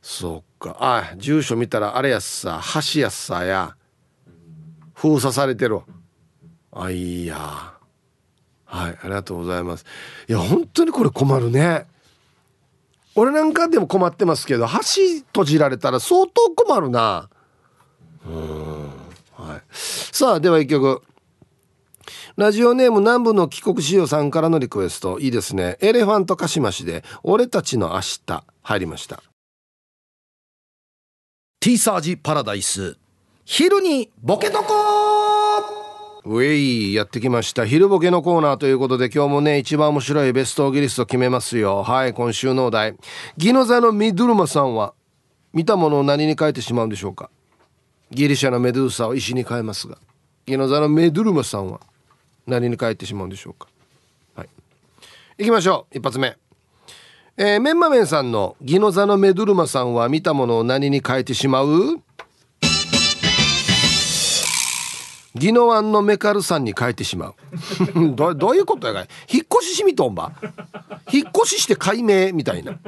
[0.00, 0.74] そっか。
[0.80, 2.62] あ住所見たらあれやっさ
[2.94, 3.76] 橋やっさや。
[4.94, 5.82] 封鎖されてるわ。
[6.72, 7.74] あいや。
[8.64, 9.84] はいありがとうございます。
[10.28, 11.86] いや本当にこれ困るね。
[13.16, 17.28] 俺なんかでも困ってますけど橋閉じられたら相当困るな。
[18.24, 18.90] うん
[19.34, 19.62] はい。
[19.72, 21.02] さあでは一曲。
[22.36, 25.18] ラジオネーム南部の帰国子女さんからのリクエスト。
[25.18, 25.76] いいですね。
[25.80, 28.44] エレファントカシマシで俺たちの明日。
[28.62, 29.22] 入りました。
[31.58, 32.96] ティーサージパラダイス。
[33.44, 35.09] 昼にボケとこ
[36.24, 37.64] ウェイやってきました。
[37.64, 41.82] 昼ボケのコーナーということで今日もね一番面白いベストギリスト決めますよ。
[41.82, 42.96] はい今週のお題。
[43.36, 44.92] ギノザのミドルマさんは
[45.52, 47.30] 見たものを何に変えてしまうんでしょうか？
[48.10, 49.98] ギリシャのメドゥーサを石に変えますが。
[50.46, 51.80] ギノザのメドゥルマさんは
[52.46, 53.68] 何に変えてしまうんでしょうか？
[54.34, 54.48] はい。
[55.38, 55.98] 行きましょう。
[55.98, 56.36] 一発目。
[57.36, 62.00] えー、メンマメンさんのギノザのメドゥルマさんは見たものを何に変えてしまう？
[65.36, 67.34] 宜野湾のメカル山に変えてしまう。
[68.34, 69.08] どういうことやかい？
[69.32, 70.32] 引っ越ししみとんば？
[71.12, 72.78] 引っ越しして解明みたいな。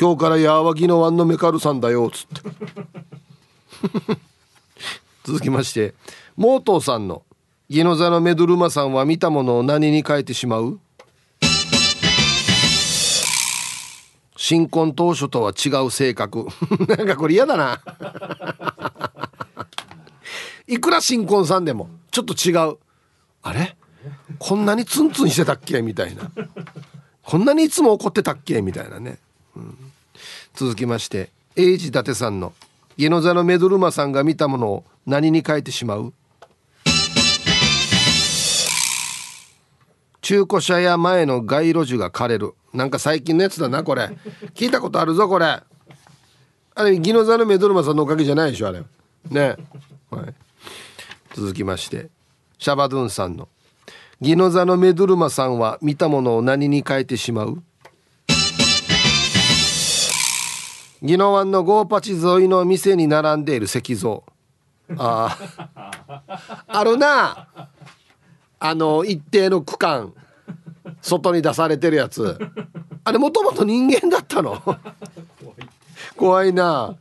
[0.00, 4.16] 今日からやわ宜野湾のメカル山だよっつって。
[5.24, 5.94] 続きまして
[6.36, 7.22] モートーさんの
[7.70, 10.80] 宜野座のメドルマさんは見たものを何に変えてしまう？
[14.36, 16.48] 新婚当初とは違う性格。
[16.88, 17.80] なんかこれ嫌だな。
[20.66, 22.78] いくら新婚さんでもちょっと違う。
[23.42, 23.76] あれ？
[24.38, 25.82] こんなにツンツンしてたっけ？
[25.82, 26.30] みたいな。
[27.22, 28.62] こんなにいつも怒ってたっけ？
[28.62, 29.18] みたいなね、
[29.56, 29.76] うん、
[30.54, 32.52] 続きまして英治伊達さんの
[32.96, 36.12] 家の座のメドルマさんが見たものを何に変えてしまう？
[40.20, 42.54] 中古車屋前の街路樹が枯れる。
[42.72, 44.10] なんか最近のやつだなこれ。
[44.54, 45.46] 聞いたことあるぞこれ。
[45.46, 45.64] あ
[46.84, 48.82] れギノザのメドルマさんのおかげじゃないでしょあれ。
[49.28, 49.56] ね、
[50.10, 50.34] はい、
[51.34, 52.10] 続きまして
[52.58, 53.48] シャバドゥンさんの
[54.20, 57.62] 「ギノザのメドルマさんは見たものを何に変えてしまう?」
[61.02, 64.22] 宜野湾のゴーパチ沿いの店に並んでいる石像。
[64.96, 65.36] あ
[65.74, 67.48] あ あるな。
[68.60, 70.12] あの一定の区間
[71.00, 72.38] 外に出されてるやつ。
[73.02, 74.62] あれもともと人間だったの？
[76.16, 76.52] 怖い。
[76.52, 76.94] な。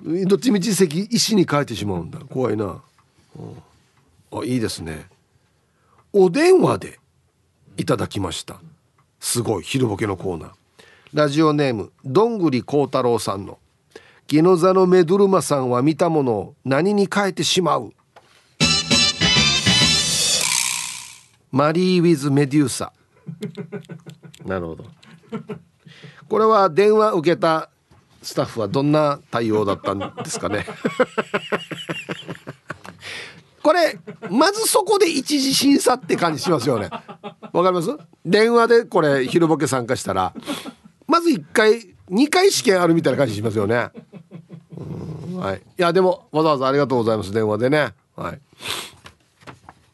[0.00, 2.20] どっちみち石石に変えてしまうんだ。
[2.20, 2.80] 怖いな、うん、
[3.36, 5.06] あいいですね。
[6.12, 6.98] お電話で
[7.76, 8.60] いただきました。
[9.20, 9.62] すごい。
[9.62, 10.50] 昼ボケのコーナー。
[11.14, 13.58] ラジオネームどんぐりこうたろうさんの
[14.28, 17.94] 「ギノザのメドルマさんは見たものを何に変えてしまう」
[21.50, 22.92] マリー・ウィズ・メデューサ。
[24.44, 24.84] なるほど。
[26.28, 27.70] これは電話受けた
[28.22, 30.66] スタッフはどんな対応だったんですかね
[33.68, 33.98] これ
[34.30, 36.88] まずそこで一次審査って感じしますよね。
[37.52, 37.90] わかります？
[38.24, 40.32] 電話でこれ昼ボケ参加したら
[41.06, 43.90] まず1回2回試験あるみたいな感じしますよね。
[45.36, 47.92] はい、いやでもわざわざありがとうございます電話でね。
[48.16, 48.40] はい。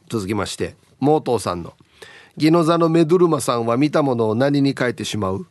[0.09, 1.73] 続きましてモートーさんの
[2.39, 5.47] 「ギノザのメドゥルマさんは見たものを何に変えてしまう?」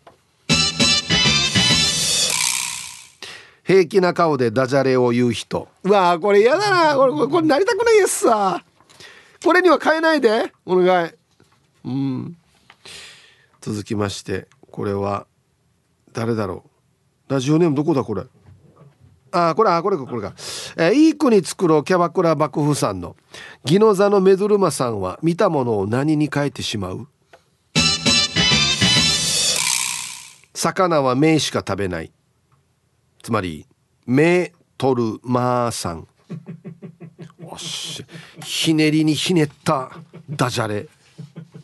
[3.63, 5.69] 平気な顔でダジャレを言う人。
[5.83, 6.95] うわこれ嫌だな。
[6.95, 8.63] これこれなりたくないやつさ。
[9.43, 10.51] これには変えないで。
[10.65, 11.11] お願い。
[11.85, 12.37] うん。
[13.61, 15.25] 続きましてこれは
[16.11, 16.65] 誰だろ
[17.29, 17.33] う。
[17.33, 18.23] ラジオネームどこだこれ。
[19.31, 20.33] あこれあこれかこれか、
[20.77, 23.15] えー、いい国作ろうキャバクラ幕府さんの。
[23.63, 27.07] ギノザのメドルマさんは見たものを何に変えてしまう。
[30.53, 32.11] 魚は目しか食べない
[33.23, 33.65] つまり
[34.05, 36.07] 目取るまーさん。
[37.45, 38.03] おし
[38.43, 39.91] ひねりにひねった
[40.29, 40.87] ダジャレ。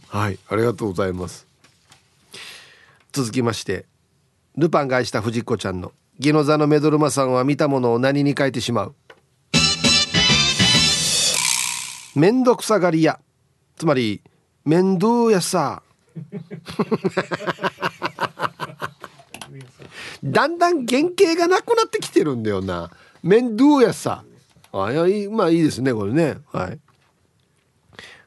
[0.07, 1.45] はいありがとうございます。
[3.11, 3.85] 続きまして
[4.55, 8.95] ルパンが愛した藤子ちゃんのギノザのメドルマさんは見たものを何に変えてしまう？
[12.15, 13.19] めんどくさがり屋。
[13.75, 14.21] つまり
[14.63, 15.83] 面倒やさ。
[20.23, 22.91] だんだん原型がなくなってきてるんだよな。
[23.23, 24.23] 面倒やさ。
[24.71, 26.37] あいやまあいいですねこれね。
[26.51, 26.79] はい。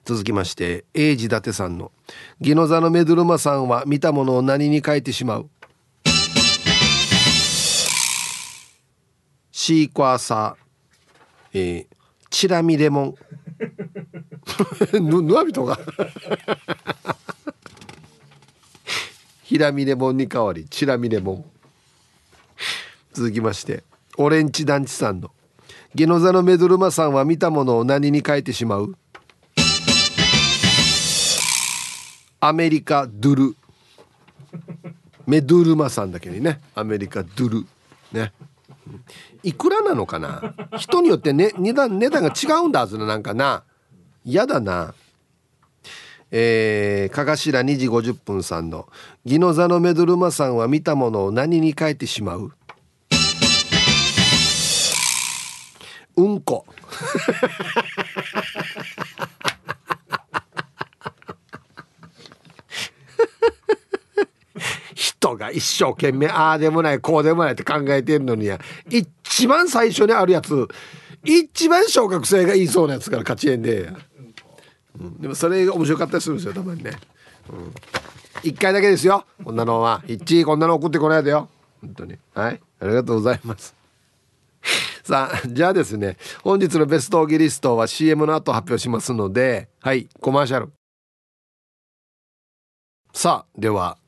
[0.04, 1.92] 続きまして英治伊達さんの
[2.40, 5.48] 「ギノザのメドルマさんは見たものを何に変えてしまう?」
[9.52, 11.96] シークワーサー、えー、
[12.30, 13.14] チラミレモン。
[15.00, 15.78] ぬぬわびとが
[19.52, 21.44] ヒラミレモンに代わりチラミレモン
[23.12, 23.84] 続きまして
[24.16, 25.30] オレンジ団地さんの
[25.94, 28.94] ゲノザのメドルマさんは見たものを何に変えてしまう？
[32.40, 33.56] アメリカドゥル。
[35.26, 37.66] メドゥルマさんだけにねアメリカドゥル。
[38.10, 38.32] ね。
[39.42, 40.54] いくらなのかな？
[40.78, 43.64] 人によって、ね、値段値段が違うんだはずななんかな。
[44.24, 44.94] 嫌だな。
[46.34, 48.88] えー、かがしら2時50分さんの
[49.26, 52.50] 「ギノザのメドルマさんは見たものを何に変えてしまう?」
[56.16, 56.64] うんこ。
[64.94, 68.58] 人が一生懸命ああでもないこうでもないって考えてるのにや。
[68.88, 70.66] 一番最初にあるやつ。
[71.24, 73.92] 一番小学生が言いそうなやつから勝ちえんで、
[75.00, 76.92] うん、でもそれが面白かったりするんですよたまにね、
[77.50, 77.74] うん、
[78.42, 79.24] 1回だけですよ。
[79.44, 80.02] こんなのは。
[80.06, 81.48] 一こんなの送ってこないでよ。
[81.80, 82.16] 本当に。
[82.34, 82.60] はい。
[82.80, 83.74] ありがとうございます。
[85.04, 86.16] さあじゃあですね。
[86.42, 90.08] 本日のベストオギリストは CM の後発表しますのではい。
[90.20, 90.72] コマーシャル。
[93.12, 93.98] さあでは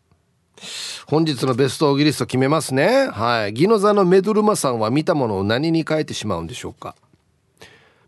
[1.07, 3.09] 本日のベストオギリスト決めますね。
[3.09, 3.53] はい。
[3.53, 6.97] ギノザのメドルマさんは見たものを何に変えてしまうんでしょうか。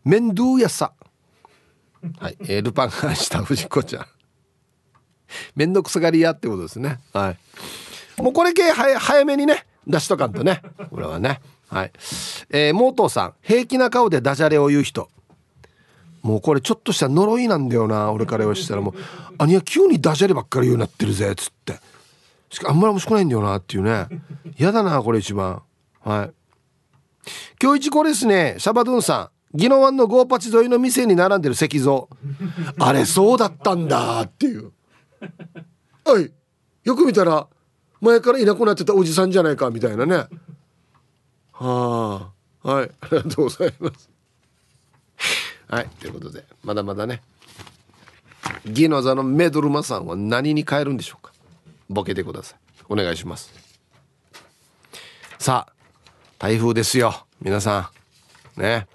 [0.04, 0.92] メンドゥーヤサ。
[2.18, 4.06] はい、えー、ルパンがした藤子ちゃん。
[5.54, 7.00] めんどくさがり屋ってことですね。
[7.12, 7.30] は
[8.18, 8.22] い。
[8.22, 10.62] もうこれ系早めにね出しとかんとね。
[10.90, 11.40] これはね。
[11.68, 11.92] はい。
[12.50, 13.34] えー、モートーさん。
[13.42, 15.08] 平気な顔でダジャレを言う人。
[16.22, 18.80] もうこれちょっとした呪いなんだよな俺から言わしたら。
[18.80, 18.94] もう
[19.38, 21.78] 「兄は急にダジャレばっかり言うなってるぜ」っつって。
[22.50, 24.06] しかあんまり面白くないんだよなっていうね。
[24.58, 25.62] 嫌だなこれ一番。
[26.02, 26.30] はい。
[27.60, 29.35] 今日一これですねシャバドゥンさん。
[29.56, 32.08] 宜野湾のゴーパチ沿いの店に並んでる石像。
[32.78, 34.72] あれそうだったんだっていう。
[36.04, 36.30] おい
[36.84, 37.48] よく見たら
[38.00, 40.16] 前からいなくなってたおじさんじゃないかみたいなね。
[41.52, 42.30] は
[42.62, 44.10] あはいありがとうございます。
[45.68, 47.22] はいということでまだまだね。
[48.66, 51.32] ギノザのメドルマさんは何に変えるんでしょうか。
[51.88, 52.58] ボケてください。
[52.88, 53.52] お願いします。
[55.38, 55.72] さあ
[56.38, 57.90] 台風ですよ皆さ
[58.56, 58.60] ん。
[58.60, 58.86] ね。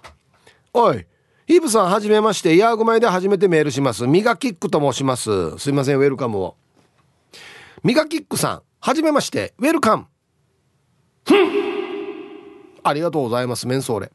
[0.73, 1.05] おい
[1.47, 2.55] ヒープさんはじめまして。
[2.55, 4.07] ヤーグマで初めてメールします。
[4.07, 5.57] ミガキックと申します。
[5.57, 6.55] すいませんウェルカムを。
[7.83, 9.53] ミガキックさんはじめまして。
[9.59, 10.05] ウェルカム。
[12.83, 14.11] ありがとうございますメンソーレ。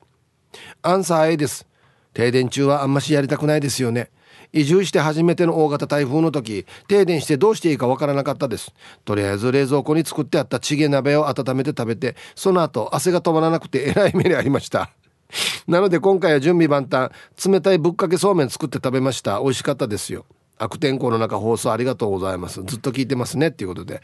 [0.81, 1.67] アンサー A です。
[2.15, 4.11] 停電中はあんましやりたくないですよね。
[4.53, 8.73] 移住して初めての大型台風の時停電してどうしていいかわからなかったです。
[9.05, 14.91] とりあえず冷蔵庫に作ってあったチゲ鍋を温めて食べてその後汗が止まらなくてえらい目にありました。
[15.67, 17.11] なので今回は準備万端。
[17.49, 19.41] 冷たいぶっかけそうめん作って食べました。
[19.41, 20.25] 美味しかったですよ。
[20.59, 22.63] 悪天候の中放送ありがとうございます。
[22.65, 24.01] ずっと聞いてますねっていうことで。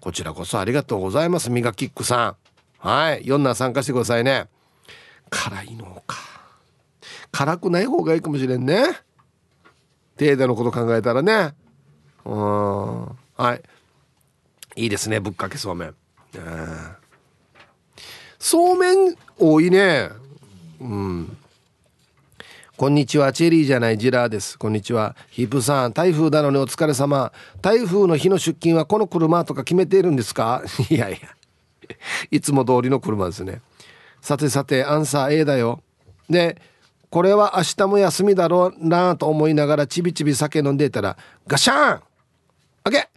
[0.00, 1.50] こちらこそありがとうございます。
[1.50, 2.36] ミガキックさん。
[2.78, 3.22] はい。
[3.24, 4.46] 4な参加してくださいね。
[5.30, 6.16] 辛いのか。
[7.32, 8.84] 辛くない方がいいかもしれんね。
[10.16, 11.54] 停電のこと考えたらね。
[12.24, 13.04] うん。
[13.36, 13.62] はい。
[14.76, 15.18] いいですね。
[15.20, 15.94] ぶっかけそうめん。
[18.38, 20.08] そうめん多いね。
[20.80, 21.36] うん。
[22.76, 24.58] こんにちはチェリーじゃないジラーです。
[24.58, 25.92] こんにちはヒープさん。
[25.92, 27.32] 台風なのにお疲れ様。
[27.60, 30.62] 台風の日の出勤はこの車とか決めているんですか？
[30.88, 31.18] いやいや。
[32.30, 33.60] いつも通りの車ですね。
[34.22, 35.82] さてさてアンサー A だよ。
[36.30, 36.60] で
[37.10, 41.16] これは明日も休みだろうなと思いながらちびちび酒飲んでいたら
[41.46, 42.00] ガシャン!
[42.84, 43.08] 開け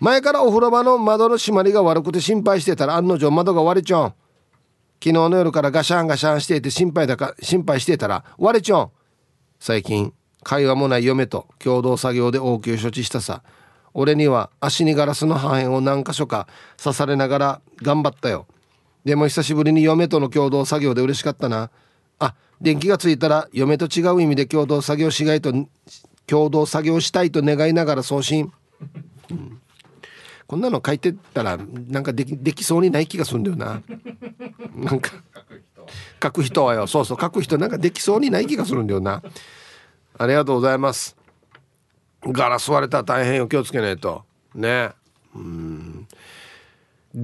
[0.00, 4.12] 前からお風呂場の窓の閉まりが悪くて心配してたら案の定窓が割れちゃう。
[5.04, 8.88] 昨日の夜からガシャンガシャンしていて心配だか心配してたら割れちゃうん。
[9.60, 13.42] 最近会話もない嫁と共同作業で応急処置したさ。
[13.92, 16.48] 俺には足にガラスの破片を何箇所か
[16.82, 18.46] 刺されながら頑張ったよ。
[19.04, 21.68] でも久しぶりに嫁との共同作業で嬉しかったな。
[22.18, 25.52] あ電気がついたら嫁と違う意味で共同作業しがいと
[26.26, 28.50] 共同作業したいと願いながら送信、
[29.30, 29.60] うん、
[30.46, 33.82] こんなの書いてたらなんかできできそうにない気がするんだよな。
[34.74, 35.12] なんか
[36.22, 36.86] 書く人はよ。
[36.86, 39.22] そうそう書く人なんかできそうにない気がするんだよな。
[40.18, 41.16] ありがとうございます。
[42.22, 43.48] ガラス割れたら大変よ。
[43.48, 44.24] 気をつけないと。
[44.54, 44.90] ね。
[45.34, 46.06] うん。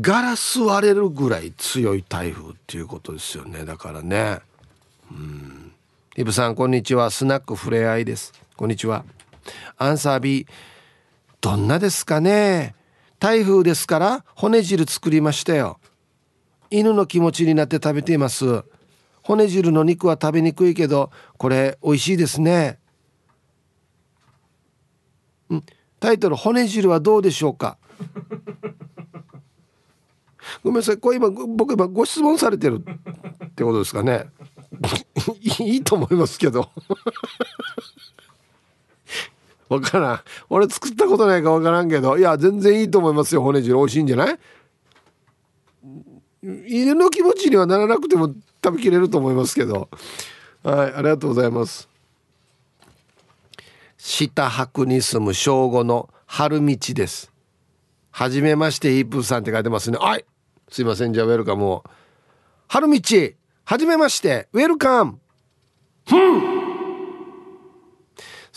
[0.00, 3.64] ガラス割れるぐらい強い台風っていうことですよね。
[3.64, 4.40] だからね。
[5.10, 5.72] うん。
[6.16, 7.10] イブさんこんにちは。
[7.10, 8.32] スナックふれあいです。
[8.56, 9.04] こんにちは。
[9.78, 10.46] アンサー B
[11.40, 12.74] どんなですかね。
[13.20, 15.78] 台風ですから骨汁作りましたよ。
[16.70, 18.64] 犬の気持ちになって食べています。
[19.22, 22.78] 骨汁の肉は食べにくいけどこれ美味しいですね。
[25.54, 25.62] ん。
[26.00, 27.76] タイトル骨汁はどうでしょうか？
[30.64, 30.96] ごめんなさい。
[30.96, 34.30] これ今僕今ご質問されてるってことですかね。
[35.60, 36.70] いいと思いますけど。
[39.70, 40.20] わからん。
[40.50, 42.18] 俺作ったことないかわからんけど。
[42.18, 43.40] いや全然いいと思いますよ。
[43.40, 44.38] 骨汁美味しいんじゃない？
[46.66, 48.34] 犬の気持ちにはならなくても
[48.64, 49.88] 食べきれると思いますけど。
[50.62, 51.88] はいありがとうございます。
[53.96, 57.32] 下白に住む正午の春道です。
[58.10, 59.98] はじめましてイープーさんって書いてますね。
[59.98, 60.24] はい
[60.68, 61.12] すいません。
[61.12, 61.84] じゃあウェルカムを。
[62.66, 63.00] 春道
[63.64, 64.48] はじめまして。
[64.52, 65.20] ウェルカム。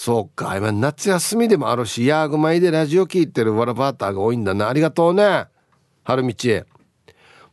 [0.03, 0.57] そうか。
[0.57, 4.67] 今夏休みでもあるしヤーグマイでラジオ聞いてるワラバーターが多いんだな。
[4.67, 5.45] ありがとうね。
[6.03, 6.65] 春道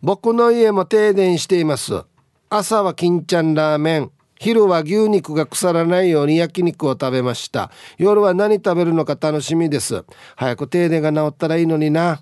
[0.03, 2.03] 僕の家も停電しています。
[2.49, 4.11] 朝は金ちゃんラーメン。
[4.41, 7.71] 昼は牛肉が腐らないように焼肉を食べました。
[7.99, 10.05] 夜は何食べるのか楽しみです。
[10.35, 12.21] 早く停電が治ったらいいのにな。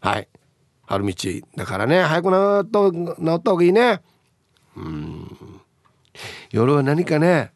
[0.00, 0.28] はい。
[0.84, 1.14] 春道
[1.56, 2.02] だからね。
[2.02, 2.70] 早く治っ
[3.42, 4.02] た方がいいね。
[4.76, 5.62] うん。
[6.50, 7.55] 夜は何かね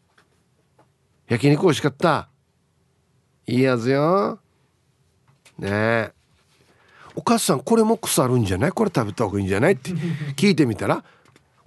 [1.31, 2.28] 焼肉美味しかった。
[3.47, 4.40] いいやつよ。
[5.59, 5.69] ね。
[5.70, 6.12] え
[7.15, 8.73] お母さんこれも腐るんじゃない？
[8.73, 9.74] これ食べた方がいいんじゃない？
[9.74, 9.93] って
[10.36, 11.05] 聞いてみたら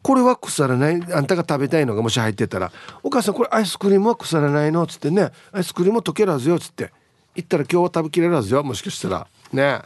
[0.02, 1.02] これは腐らない。
[1.14, 2.74] あんたが食べたいのがもし入ってたら
[3.04, 6.92] 「お母さんこれアイスクリームは腐らないの?」っつってね「アイスクリーム溶けるはずよ」っつって。
[7.36, 8.62] 言ったら今日は食べきれるはずよ。
[8.64, 9.28] もしかしたら。
[9.52, 9.82] ね。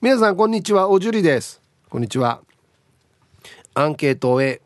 [0.00, 0.88] 皆さんこんにちは。
[0.88, 1.60] おじゅりです。
[1.88, 2.40] こんにちは。
[3.74, 4.60] アンケートを終え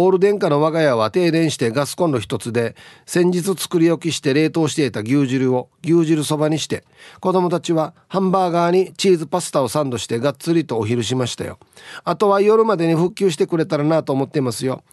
[0.00, 6.84] オール電化の我が家は停電してガスコンロ一つで先日作り置きして冷凍していた牛汁を牛汁そばにして
[7.18, 11.58] 子供たちはハンバーガーにチーズパスタをサンドしてがっつりとお昼しましたよ。
[12.04, 14.84] あとは夜までに復旧してくれたらなと思っていますよ。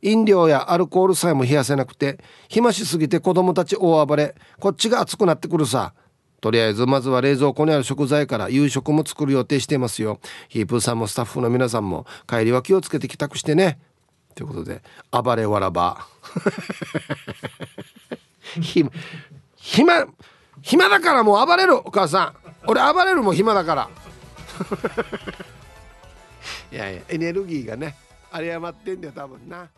[0.00, 2.18] 飲料やアルコールさえも冷やせなくて
[2.48, 4.34] 暇しすぎて子供たち大暴れ。
[4.60, 5.92] こっちが熱くなってくるさ。
[6.40, 10.20] とりあえずまずは冷蔵庫にある食材から夕食も作る予定していますよ。
[10.48, 13.78] ヒープーさんもスタッフの皆さんも帰りは気をつけて帰宅してね。
[14.34, 16.06] ということで暴れわらば。
[18.60, 18.90] 暇
[19.56, 20.06] 暇
[20.62, 22.34] 暇だからもう暴れるお母さん。
[22.66, 23.90] 俺暴れるも暇だから。
[26.72, 27.96] いやいやエネルギーがね
[28.34, 29.68] 有り余ってんだよ多分な。